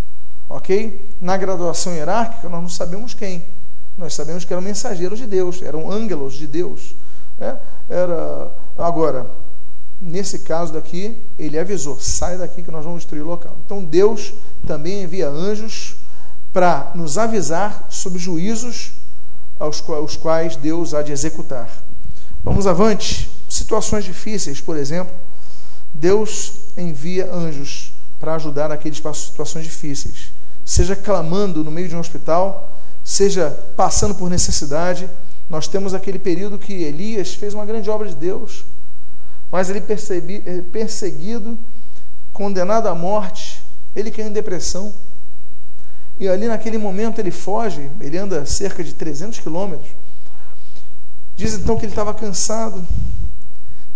[0.50, 1.08] Ok?
[1.18, 3.42] Na graduação hierárquica, nós não sabemos quem.
[3.96, 6.94] Nós sabemos que eram mensageiros de Deus, eram ângelos de Deus.
[7.38, 7.56] Né?
[7.88, 9.26] Era agora
[9.98, 13.56] nesse caso daqui ele avisou: sai daqui que nós vamos destruir o local.
[13.64, 14.34] Então Deus
[14.66, 15.96] também envia anjos
[16.52, 18.92] para nos avisar sobre juízos
[19.58, 21.68] aos os quais Deus há de executar.
[22.42, 23.30] Vamos avante.
[23.48, 25.14] Situações difíceis, por exemplo,
[25.92, 30.32] Deus envia anjos para ajudar naqueles situações difíceis.
[30.64, 32.72] Seja clamando no meio de um hospital,
[33.04, 35.08] seja passando por necessidade.
[35.48, 38.64] Nós temos aquele período que Elias fez uma grande obra de Deus,
[39.52, 41.58] mas ele eh, perseguido,
[42.32, 43.62] condenado à morte,
[43.94, 44.92] ele caiu em depressão.
[46.18, 49.90] E ali naquele momento ele foge, ele anda cerca de 300 quilômetros.
[51.36, 52.86] Diz então que ele estava cansado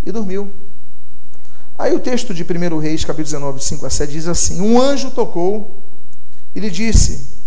[0.04, 0.50] e dormiu.
[1.78, 5.12] Aí o texto de 1 Reis, capítulo 19, 5 a 7, diz assim: Um anjo
[5.12, 5.80] tocou
[6.54, 7.38] e lhe disse: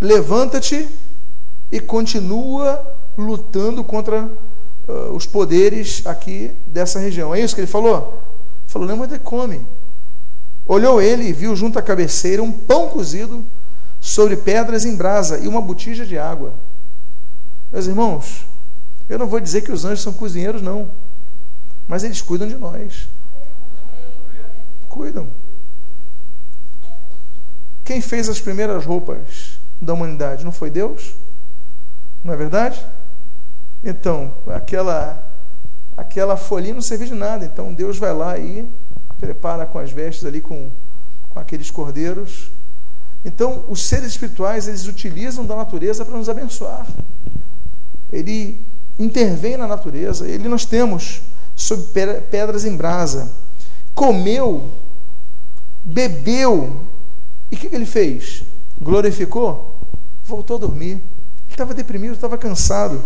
[0.00, 0.86] levanta-te
[1.72, 7.34] e continua lutando contra uh, os poderes aqui dessa região.
[7.34, 8.22] É isso que ele falou?
[8.66, 9.62] Falou, lembra e come.
[10.66, 13.44] Olhou ele e viu junto à cabeceira um pão cozido
[14.04, 16.52] sobre pedras em brasa e uma botija de água.
[17.72, 18.44] Meus irmãos,
[19.08, 20.90] eu não vou dizer que os anjos são cozinheiros, não.
[21.88, 23.08] Mas eles cuidam de nós.
[24.90, 25.26] Cuidam.
[27.82, 30.44] Quem fez as primeiras roupas da humanidade?
[30.44, 31.14] Não foi Deus?
[32.22, 32.84] Não é verdade?
[33.82, 35.18] Então, aquela
[35.96, 37.46] aquela folhinha não servia de nada.
[37.46, 38.68] Então Deus vai lá e
[39.18, 40.70] prepara com as vestes ali com,
[41.30, 42.50] com aqueles cordeiros.
[43.24, 46.86] Então, os seres espirituais, eles utilizam da natureza para nos abençoar.
[48.12, 48.60] Ele
[48.98, 50.28] intervém na natureza.
[50.28, 51.22] Ele nós temos
[51.56, 51.84] sob
[52.30, 53.32] pedras em brasa.
[53.94, 54.70] Comeu,
[55.82, 56.82] bebeu.
[57.50, 58.44] E o que, que ele fez?
[58.80, 59.74] Glorificou?
[60.24, 60.92] voltou a dormir.
[60.92, 61.02] Ele
[61.50, 63.00] estava deprimido, estava cansado.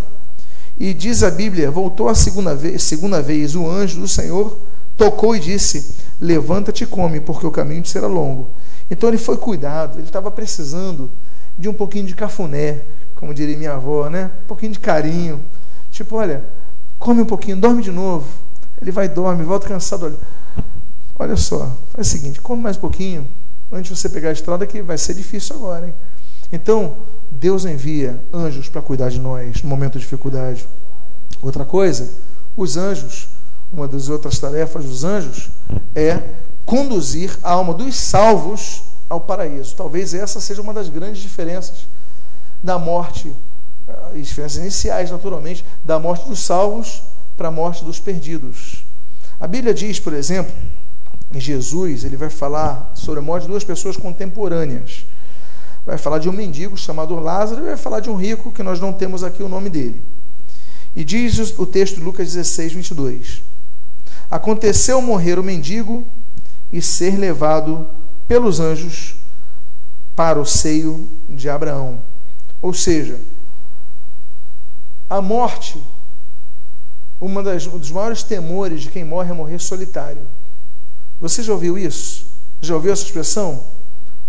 [0.79, 4.57] E diz a Bíblia: voltou a segunda vez, segunda vez, o anjo do Senhor
[4.97, 8.51] tocou e disse: Levanta-te e come, porque o caminho te será longo.
[8.91, 11.11] Então ele foi cuidado, ele estava precisando
[11.57, 12.83] de um pouquinho de cafuné,
[13.15, 14.31] como diria minha avó, né?
[14.45, 15.41] Um pouquinho de carinho.
[15.91, 16.45] Tipo, olha,
[16.99, 18.27] come um pouquinho, dorme de novo.
[18.81, 20.07] Ele vai, dorme, volta cansado.
[20.07, 20.17] Olha,
[21.19, 23.27] olha só, faz o seguinte, come mais um pouquinho,
[23.73, 25.95] antes de você pegar a estrada, que vai ser difícil agora, hein?
[26.53, 26.97] Então,
[27.31, 30.67] Deus envia anjos para cuidar de nós no momento de dificuldade.
[31.43, 32.09] Outra coisa,
[32.57, 33.29] os anjos,
[33.73, 35.51] uma das outras tarefas dos anjos
[35.95, 36.23] é
[36.65, 39.75] conduzir a alma dos salvos ao paraíso.
[39.75, 41.87] Talvez essa seja uma das grandes diferenças
[42.63, 43.33] da morte,
[43.89, 47.03] as eh, diferenças iniciais, naturalmente, da morte dos salvos
[47.37, 48.85] para a morte dos perdidos.
[49.41, 50.53] A Bíblia diz, por exemplo,
[51.33, 55.07] em Jesus, ele vai falar sobre a morte de duas pessoas contemporâneas.
[55.87, 58.81] Vai falar de um mendigo chamado Lázaro e vai falar de um rico que nós
[58.81, 60.03] não temos aqui o nome dele.
[60.97, 63.43] E diz o texto de Lucas 16, 22.
[64.31, 66.07] Aconteceu morrer o mendigo
[66.73, 67.89] e ser levado
[68.27, 69.17] pelos anjos
[70.15, 72.01] para o seio de Abraão.
[72.61, 73.19] Ou seja,
[75.09, 75.83] a morte,
[77.21, 80.23] uma das, um dos maiores temores de quem morre é morrer solitário.
[81.21, 82.27] Você já ouviu isso?
[82.61, 83.65] Já ouviu essa expressão?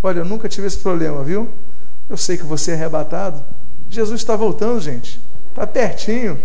[0.01, 1.49] Olha, eu nunca tive esse problema, viu?
[2.09, 3.43] Eu sei que você é arrebatado.
[3.89, 5.19] Jesus está voltando, gente.
[5.49, 6.39] Está pertinho.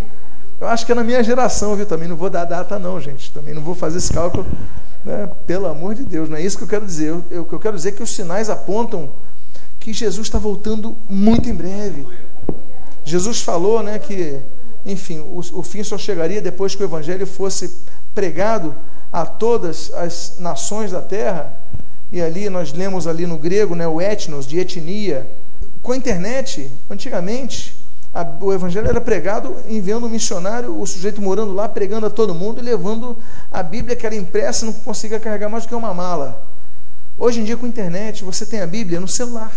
[0.64, 1.84] Eu acho que é na minha geração, viu?
[1.84, 3.30] Também não vou dar data, não, gente.
[3.30, 4.46] Também não vou fazer esse cálculo.
[5.04, 5.28] Né?
[5.46, 7.10] Pelo amor de Deus, não é isso que eu quero dizer.
[7.10, 9.10] Eu, eu, o que eu quero dizer é que os sinais apontam
[9.78, 12.06] que Jesus está voltando muito em breve.
[13.04, 14.40] Jesus falou né, que,
[14.86, 17.70] enfim, o, o fim só chegaria depois que o evangelho fosse
[18.14, 18.74] pregado
[19.12, 21.54] a todas as nações da terra.
[22.10, 25.30] E ali nós lemos ali no grego né, o etnos, de etnia.
[25.82, 27.83] Com a internet, antigamente,
[28.14, 32.32] a, o evangelho era pregado enviando um missionário, o sujeito morando lá, pregando a todo
[32.32, 33.16] mundo e levando
[33.52, 36.46] a Bíblia que era impressa, não conseguia carregar mais do que uma mala.
[37.18, 39.52] Hoje em dia, com a internet, você tem a Bíblia no celular.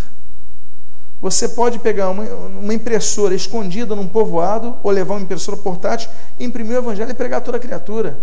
[1.22, 6.78] Você pode pegar uma, uma impressora escondida num povoado ou levar uma impressora portátil, imprimir
[6.78, 8.18] o evangelho e pregar a toda a criatura.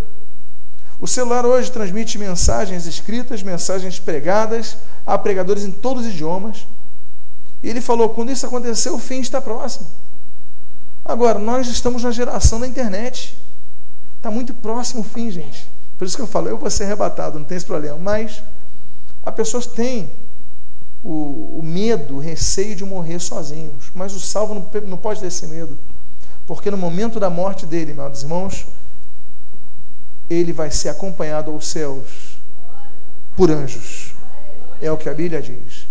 [0.99, 6.67] O celular hoje transmite mensagens escritas, mensagens pregadas a pregadores em todos os idiomas.
[7.61, 9.87] E ele falou: quando isso acontecer, o fim está próximo.
[11.05, 13.37] Agora, nós estamos na geração da internet.
[14.17, 15.69] Está muito próximo o fim, gente.
[15.99, 17.95] Por isso que eu falo, eu vou ser arrebatado, não tem esse problema.
[17.99, 18.41] Mas
[19.23, 20.09] as pessoas têm
[21.03, 23.91] o, o medo, o receio de morrer sozinhos.
[23.93, 25.77] Mas o salvo não, não pode ter esse medo.
[26.47, 28.65] Porque no momento da morte dele, meus irmãos,
[30.27, 32.39] ele vai ser acompanhado aos céus
[33.37, 34.15] por anjos.
[34.81, 35.87] É o que a Bíblia diz.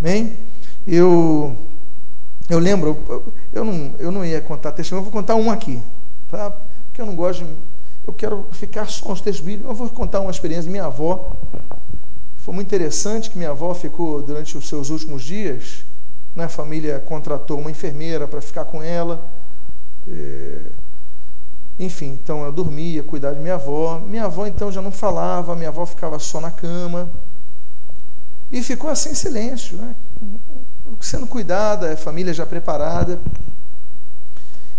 [0.00, 0.34] Amém?
[0.86, 1.56] Eu
[2.48, 5.82] eu lembro, eu não, eu não ia contar testemunho, eu vou contar um aqui,
[6.30, 6.50] tá?
[6.50, 7.50] Porque eu não gosto de,
[8.06, 9.68] eu quero ficar só nos textos bíblicos.
[9.70, 11.32] Eu vou contar uma experiência de minha avó.
[12.36, 15.84] Foi muito interessante que minha avó ficou durante os seus últimos dias.
[16.34, 19.26] Né, a família contratou uma enfermeira para ficar com ela.
[20.06, 20.60] É,
[21.78, 23.98] enfim, então eu dormia, cuidar de minha avó.
[23.98, 27.10] Minha avó então já não falava, minha avó ficava só na cama.
[28.50, 29.94] E ficou assim em silêncio, né?
[31.00, 33.20] sendo cuidada, a família já preparada.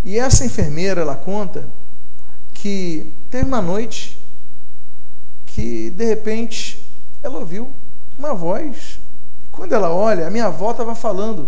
[0.03, 1.67] E essa enfermeira, ela conta
[2.53, 4.17] que teve uma noite
[5.45, 6.85] que, de repente,
[7.21, 7.71] ela ouviu
[8.17, 8.99] uma voz.
[9.51, 11.47] Quando ela olha, a minha avó estava falando.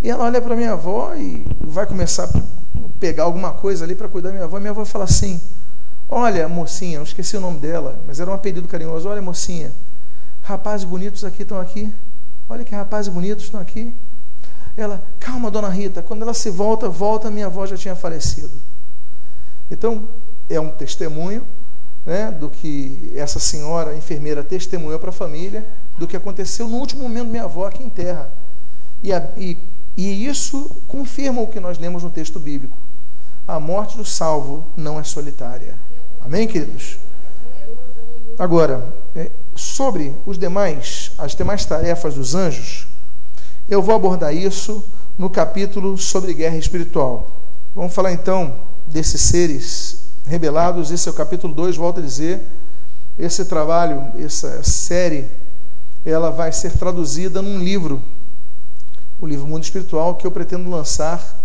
[0.00, 2.42] E ela olha para minha avó e vai começar a
[2.98, 4.58] pegar alguma coisa ali para cuidar da minha avó.
[4.58, 5.40] E minha avó fala assim:
[6.08, 9.08] Olha, mocinha, eu esqueci o nome dela, mas era um apelido carinhoso.
[9.08, 9.72] Olha, mocinha,
[10.42, 11.92] rapazes bonitos aqui estão aqui.
[12.48, 13.92] Olha que rapazes bonitos estão aqui.
[14.76, 16.02] Ela, calma, dona Rita.
[16.02, 18.52] Quando ela se volta, volta, minha avó já tinha falecido.
[19.70, 20.08] Então,
[20.48, 21.46] é um testemunho
[22.04, 25.66] né, do que essa senhora enfermeira testemunhou para a família,
[25.96, 28.30] do que aconteceu no último momento minha avó aqui em terra.
[29.02, 29.58] E, a, e,
[29.96, 32.76] e isso confirma o que nós lemos no texto bíblico.
[33.46, 35.76] A morte do salvo não é solitária.
[36.20, 36.98] Amém, queridos?
[38.38, 39.30] Agora, é,
[39.62, 42.86] sobre os demais, as demais tarefas dos anjos,
[43.68, 44.84] eu vou abordar isso
[45.16, 47.30] no capítulo sobre guerra espiritual.
[47.74, 48.54] Vamos falar então
[48.86, 52.46] desses seres rebelados, esse é o capítulo 2, volto a dizer.
[53.18, 55.28] Esse trabalho, essa série,
[56.04, 58.02] ela vai ser traduzida num livro,
[59.20, 61.40] o livro Mundo Espiritual, que eu pretendo lançar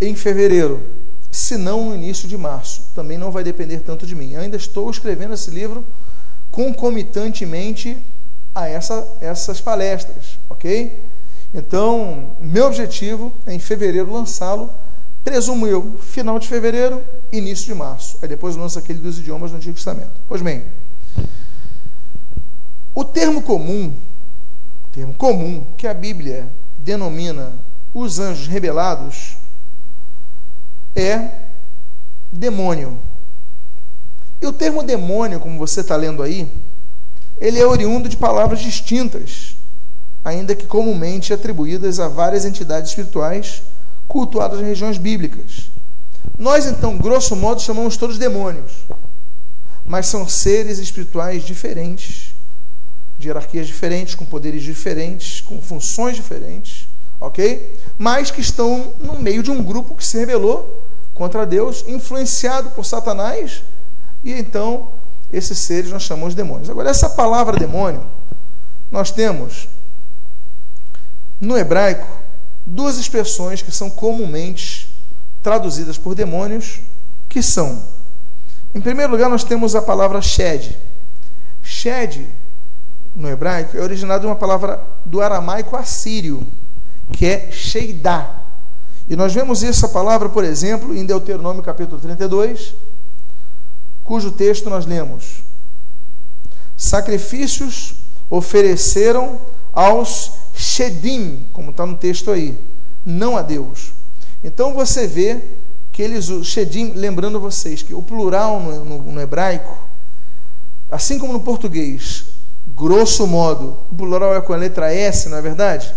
[0.00, 0.82] em fevereiro,
[1.30, 2.84] se não no início de março.
[2.94, 4.32] Também não vai depender tanto de mim.
[4.32, 5.84] Eu ainda estou escrevendo esse livro
[6.56, 8.02] concomitantemente
[8.54, 11.04] a essa, essas palestras, ok?
[11.52, 14.72] Então, meu objetivo é em fevereiro lançá-lo,
[15.22, 18.16] presumo eu, final de fevereiro, início de março.
[18.22, 20.18] Aí depois lança aquele dos idiomas do Antigo Testamento.
[20.26, 20.64] Pois bem,
[22.94, 23.92] O termo comum,
[24.90, 27.52] termo comum que a Bíblia denomina
[27.92, 29.36] os anjos rebelados
[30.94, 31.28] é
[32.32, 32.98] demônio.
[34.40, 36.50] E o termo demônio, como você está lendo aí,
[37.40, 39.56] ele é oriundo de palavras distintas,
[40.24, 43.62] ainda que comumente atribuídas a várias entidades espirituais
[44.08, 45.70] cultuadas em regiões bíblicas.
[46.38, 48.72] Nós, então, grosso modo, chamamos todos demônios,
[49.84, 52.34] mas são seres espirituais diferentes,
[53.18, 56.88] de hierarquias diferentes, com poderes diferentes, com funções diferentes,
[57.20, 57.78] ok?
[57.96, 60.82] Mas que estão no meio de um grupo que se rebelou
[61.14, 63.62] contra Deus, influenciado por Satanás,
[64.26, 64.88] e então
[65.32, 66.68] esses seres nós chamamos de demônios.
[66.68, 68.04] Agora, essa palavra demônio,
[68.90, 69.68] nós temos
[71.40, 72.08] no hebraico
[72.66, 74.92] duas expressões que são comumente
[75.44, 76.80] traduzidas por demônios,
[77.28, 77.80] que são,
[78.74, 80.76] em primeiro lugar, nós temos a palavra shed.
[81.62, 82.28] Shed,
[83.14, 86.44] no hebraico, é originado de uma palavra do aramaico assírio,
[87.12, 88.42] que é sheidá.
[89.08, 92.74] E nós vemos essa palavra, por exemplo, em Deuteronômio capítulo 32,
[94.06, 95.42] cujo texto nós lemos:
[96.76, 97.96] Sacrifícios
[98.30, 99.38] ofereceram
[99.72, 102.58] aos Shedim, como está no texto aí,
[103.04, 103.92] não a Deus.
[104.42, 105.40] Então você vê
[105.92, 109.76] que eles, o Shedim, lembrando vocês que o plural no, no, no hebraico,
[110.90, 112.26] assim como no português,
[112.68, 115.94] grosso modo, o plural é com a letra S, não é verdade?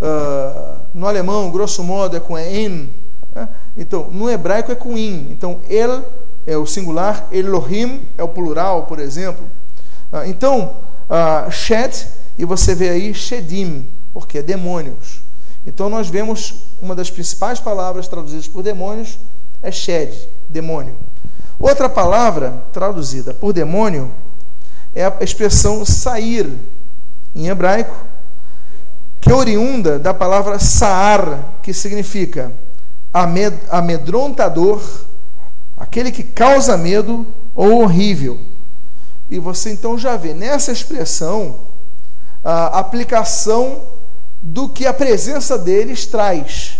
[0.00, 2.90] Uh, no alemão, grosso modo, é com en.
[3.34, 3.48] Né?
[3.76, 5.28] Então, no hebraico é com in.
[5.30, 6.02] Então, el
[6.46, 9.44] é o singular, Elohim é o plural, por exemplo.
[10.12, 10.76] Uh, então,
[11.08, 12.06] uh, Shed,
[12.38, 15.20] e você vê aí Shedim, porque é demônios.
[15.66, 19.18] Então, nós vemos uma das principais palavras traduzidas por demônios
[19.62, 20.96] é Shed, demônio.
[21.58, 24.10] Outra palavra traduzida por demônio
[24.94, 26.50] é a expressão sair,
[27.34, 27.94] em hebraico,
[29.20, 32.52] que é oriunda da palavra saar, que significa
[33.70, 34.80] amedrontador,
[35.80, 38.38] aquele que causa medo ou horrível.
[39.30, 41.60] E você então já vê nessa expressão
[42.44, 43.82] a aplicação
[44.42, 46.78] do que a presença deles traz.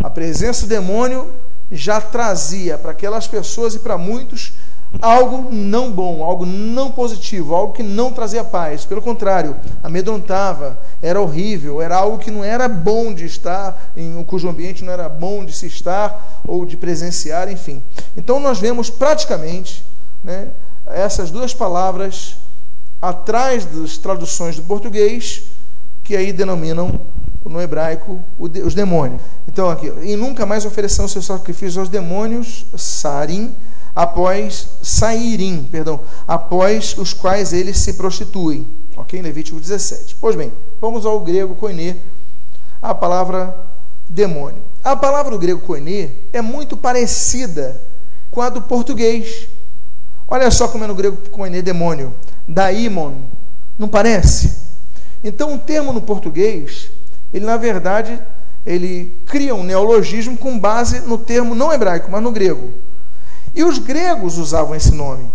[0.00, 1.32] A presença do demônio
[1.72, 4.52] já trazia para aquelas pessoas e para muitos
[5.00, 8.84] algo não bom, algo não positivo, algo que não trazia paz.
[8.84, 14.48] Pelo contrário, amedrontava, era horrível, era algo que não era bom de estar, em cujo
[14.48, 17.82] ambiente não era bom de se estar ou de presenciar, enfim.
[18.16, 19.84] Então nós vemos praticamente
[20.22, 20.48] né,
[20.86, 22.36] essas duas palavras
[23.00, 25.44] atrás das traduções do português,
[26.02, 27.00] que aí denominam
[27.44, 29.20] no hebraico os demônios.
[29.46, 33.54] Então aqui, e nunca mais ofereçam seus sacrifícios aos demônios, sarim,
[33.94, 38.66] após saírem, perdão, após os quais eles se prostituem.
[38.96, 39.20] Ok?
[39.20, 40.16] Levítico 17.
[40.20, 41.96] Pois bem, vamos ao grego koiné,
[42.80, 43.56] a palavra
[44.08, 44.62] demônio.
[44.82, 47.80] A palavra do grego koiné é muito parecida
[48.30, 49.48] com a do português.
[50.28, 52.12] Olha só como é no grego koiné demônio.
[52.46, 53.14] Daimon.
[53.78, 54.64] Não parece?
[55.22, 56.90] Então, o termo no português,
[57.32, 58.20] ele na verdade,
[58.66, 62.70] ele cria um neologismo com base no termo não hebraico, mas no grego.
[63.54, 65.30] E os gregos usavam esse nome.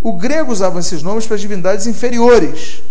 [0.00, 2.82] O grego usava esses nomes para divindades inferiores.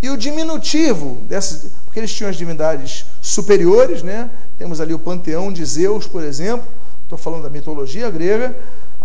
[0.00, 4.30] E o diminutivo dessas, porque eles tinham as divindades superiores, né?
[4.58, 6.66] Temos ali o panteão de Zeus, por exemplo.
[7.02, 8.56] Estou falando da mitologia grega.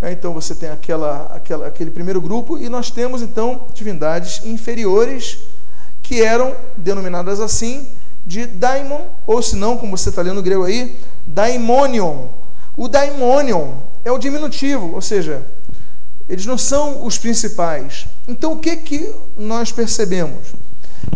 [0.01, 0.11] Né?
[0.11, 5.39] Então você tem aquela, aquela, aquele primeiro grupo e nós temos então divindades inferiores
[6.01, 7.87] que eram denominadas assim
[8.25, 12.27] de daimon, ou se não, como você está lendo no grego aí, daimonion.
[12.75, 15.45] O daimonion é o diminutivo, ou seja,
[16.27, 18.07] eles não são os principais.
[18.27, 20.53] Então, o que, que nós percebemos?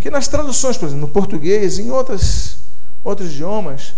[0.01, 2.57] Que nas traduções, por exemplo, no português, em outras,
[3.03, 3.95] outros idiomas,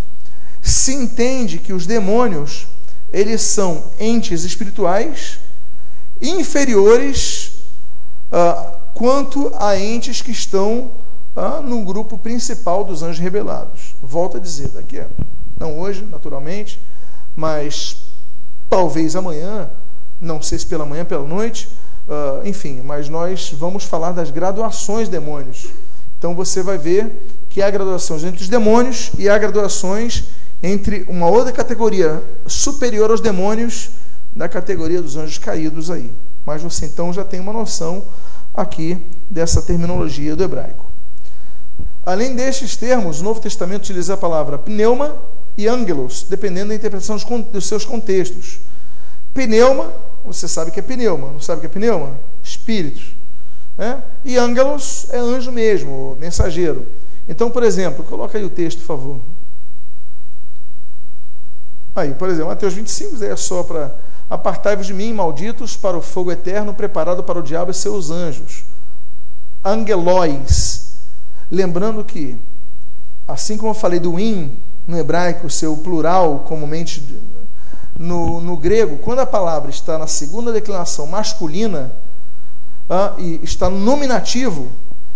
[0.62, 2.68] se entende que os demônios
[3.12, 5.40] eles são entes espirituais
[6.22, 7.52] inferiores
[8.32, 10.92] ah, quanto a entes que estão
[11.36, 13.96] ah, no grupo principal dos anjos rebelados.
[14.02, 15.08] Volto a dizer, daqui a,
[15.60, 16.82] não hoje, naturalmente,
[17.38, 17.98] mas
[18.68, 19.70] talvez amanhã,
[20.20, 21.70] não sei se pela manhã, pela noite,
[22.08, 25.68] uh, enfim, mas nós vamos falar das graduações demônios.
[26.18, 30.24] Então você vai ver que há graduações entre os demônios e há graduações
[30.64, 33.92] entre uma outra categoria superior aos demônios
[34.36, 36.12] da categoria dos anjos caídos aí.
[36.44, 38.04] Mas você então já tem uma noção
[38.52, 38.98] aqui
[39.30, 40.88] dessa terminologia do hebraico.
[42.04, 45.16] Além destes termos, o Novo Testamento utiliza a palavra pneuma
[45.58, 47.18] e ângelos, dependendo da interpretação
[47.52, 48.60] dos seus contextos.
[49.34, 49.92] Pneuma,
[50.24, 52.20] você sabe que é pneuma, não sabe que é pneuma?
[52.44, 53.16] Espíritos.
[53.78, 54.02] Né?
[54.24, 56.86] E ângelos é anjo mesmo, mensageiro.
[57.28, 59.22] Então, por exemplo, coloca aí o texto, por favor.
[61.96, 63.96] Aí, por exemplo, Mateus 25 é só para
[64.30, 68.66] apartai-vos de mim, malditos, para o fogo eterno preparado para o diabo e seus anjos.
[69.66, 70.98] Angelóis.
[71.50, 72.38] Lembrando que,
[73.28, 77.20] assim como eu falei do in no hebraico, seu plural, comumente
[78.00, 81.92] no, no grego, quando a palavra está na segunda declinação masculina
[82.90, 84.72] ah, e está no nominativo,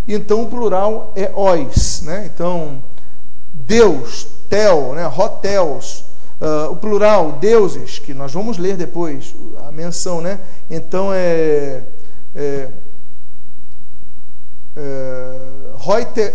[0.08, 2.02] então o plural é ois.
[2.02, 2.30] Né?
[2.34, 2.84] Então,
[3.54, 5.08] Deus, tel, né?
[5.08, 6.04] hotels,
[6.42, 10.40] uh, o plural, deuses, que nós vamos ler depois, a menção, né?
[10.70, 11.84] Então é.
[12.36, 12.70] é,
[14.76, 15.38] é
[15.74, 16.34] roite.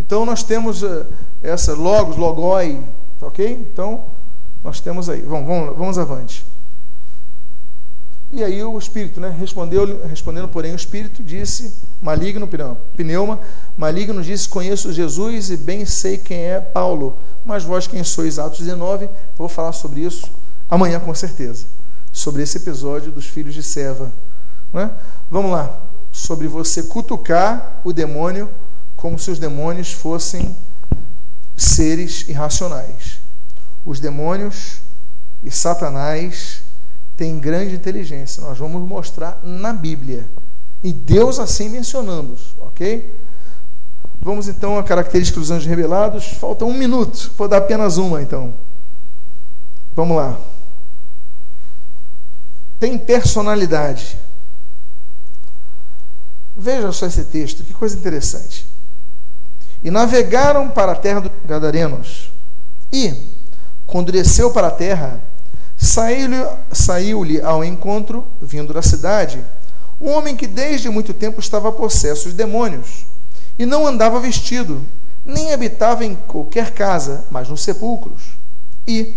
[0.00, 1.06] Então nós temos uh,
[1.42, 2.82] essa logos, logoi,
[3.18, 3.52] tá ok?
[3.52, 4.06] Então
[4.64, 5.20] nós temos aí.
[5.20, 6.44] Vamos, vamos, vamos avante.
[8.32, 9.28] E aí o espírito, né?
[9.38, 12.48] Respondeu, respondendo, porém, o espírito disse, maligno,
[12.96, 13.40] pneuma,
[13.76, 18.38] maligno disse: Conheço Jesus e bem sei quem é Paulo, mas vós quem sois?
[18.38, 20.30] Atos 19, vou falar sobre isso
[20.68, 21.66] amanhã com certeza,
[22.12, 24.10] sobre esse episódio dos filhos de Seva.
[24.72, 24.90] Né?
[25.28, 25.78] Vamos lá,
[26.12, 28.48] sobre você cutucar o demônio
[29.00, 30.54] como se os demônios fossem
[31.56, 33.18] seres irracionais.
[33.84, 34.80] Os demônios
[35.42, 36.62] e Satanás
[37.16, 38.42] tem grande inteligência.
[38.42, 40.28] Nós vamos mostrar na Bíblia.
[40.82, 43.18] E Deus assim mencionando-os, ok?
[44.20, 46.26] Vamos então a característica dos anjos revelados.
[46.34, 48.52] Falta um minuto, vou dar apenas uma então.
[49.96, 50.38] Vamos lá.
[52.78, 54.18] Tem personalidade.
[56.54, 58.69] Veja só esse texto, que coisa interessante.
[59.82, 62.32] E navegaram para a terra dos Gadarenos.
[62.92, 63.14] E,
[63.86, 65.20] quando desceu para a terra,
[65.80, 66.36] Saiu-lhe
[66.70, 69.42] saiu ao encontro, vindo da cidade,
[69.98, 73.06] um homem que desde muito tempo estava possesso de demônios,
[73.58, 74.82] e não andava vestido,
[75.24, 78.36] nem habitava em qualquer casa, mas nos sepulcros.
[78.86, 79.14] E,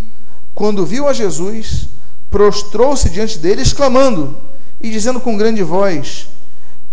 [0.56, 1.90] quando viu a Jesus,
[2.32, 4.38] prostrou-se diante dele, exclamando
[4.80, 6.30] e dizendo com grande voz: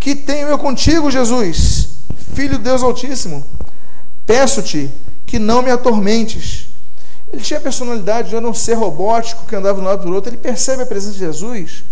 [0.01, 1.90] Que tenho eu contigo, Jesus,
[2.35, 3.45] filho de Deus Altíssimo?
[4.27, 4.91] Peço-te
[5.27, 6.69] que não me atormentes.
[7.33, 10.15] Ele tinha a personalidade de não ser robótico, que andava de um lado para o
[10.15, 10.31] outro.
[10.31, 11.85] Ele percebe a presença de Jesus.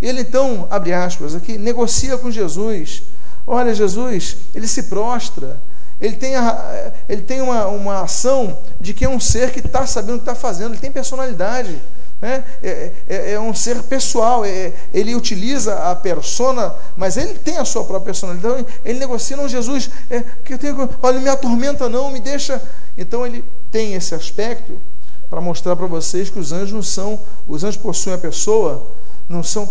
[0.00, 3.02] Ele então, abre aspas aqui, negocia com Jesus.
[3.46, 5.60] Olha, Jesus, ele se prostra.
[6.00, 9.86] Ele tem, a, ele tem uma, uma ação de que é um ser que está
[9.86, 10.72] sabendo o que está fazendo.
[10.72, 11.80] Ele tem personalidade.
[12.20, 12.44] Né?
[12.62, 17.64] É, é, é, um ser pessoal, é, ele utiliza a persona, mas ele tem a
[17.64, 18.62] sua própria personalidade.
[18.62, 22.62] Então, ele negocia, não, Jesus, é, que eu tenho, olha, me atormenta, não, me deixa.
[22.96, 24.80] Então ele tem esse aspecto
[25.28, 28.90] para mostrar para vocês que os anjos não são, os anjos possuem a pessoa,
[29.28, 29.68] não são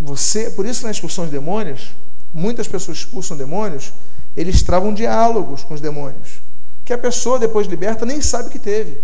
[0.00, 1.90] você, por isso na expulsão de demônios,
[2.32, 3.92] muitas pessoas expulsam demônios,
[4.36, 6.40] eles travam diálogos com os demônios,
[6.84, 8.98] que a pessoa depois liberta nem sabe que teve.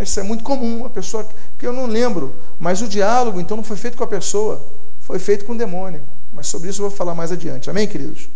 [0.00, 1.26] Isso é muito comum, a pessoa
[1.58, 4.64] que eu não lembro, mas o diálogo então não foi feito com a pessoa,
[5.00, 6.02] foi feito com o demônio.
[6.32, 7.68] Mas sobre isso eu vou falar mais adiante.
[7.68, 8.28] Amém, queridos?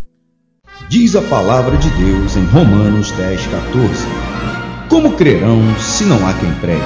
[0.89, 4.07] Diz a palavra de Deus em Romanos 10, 14.
[4.89, 6.83] Como crerão se não há quem pregue?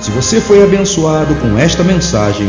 [0.00, 2.48] Se você foi abençoado com esta mensagem,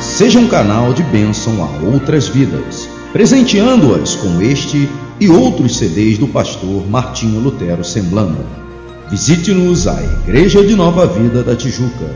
[0.00, 6.28] seja um canal de bênção a outras vidas, presenteando-as com este e outros CDs do
[6.28, 8.65] pastor Martinho Lutero Semblando.
[9.08, 12.10] Visite-nos à Igreja de Nova Vida da Tijuca,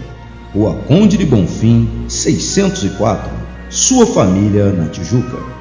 [0.52, 3.30] Rua Conde de Bonfim, 604,
[3.68, 5.59] sua família na Tijuca.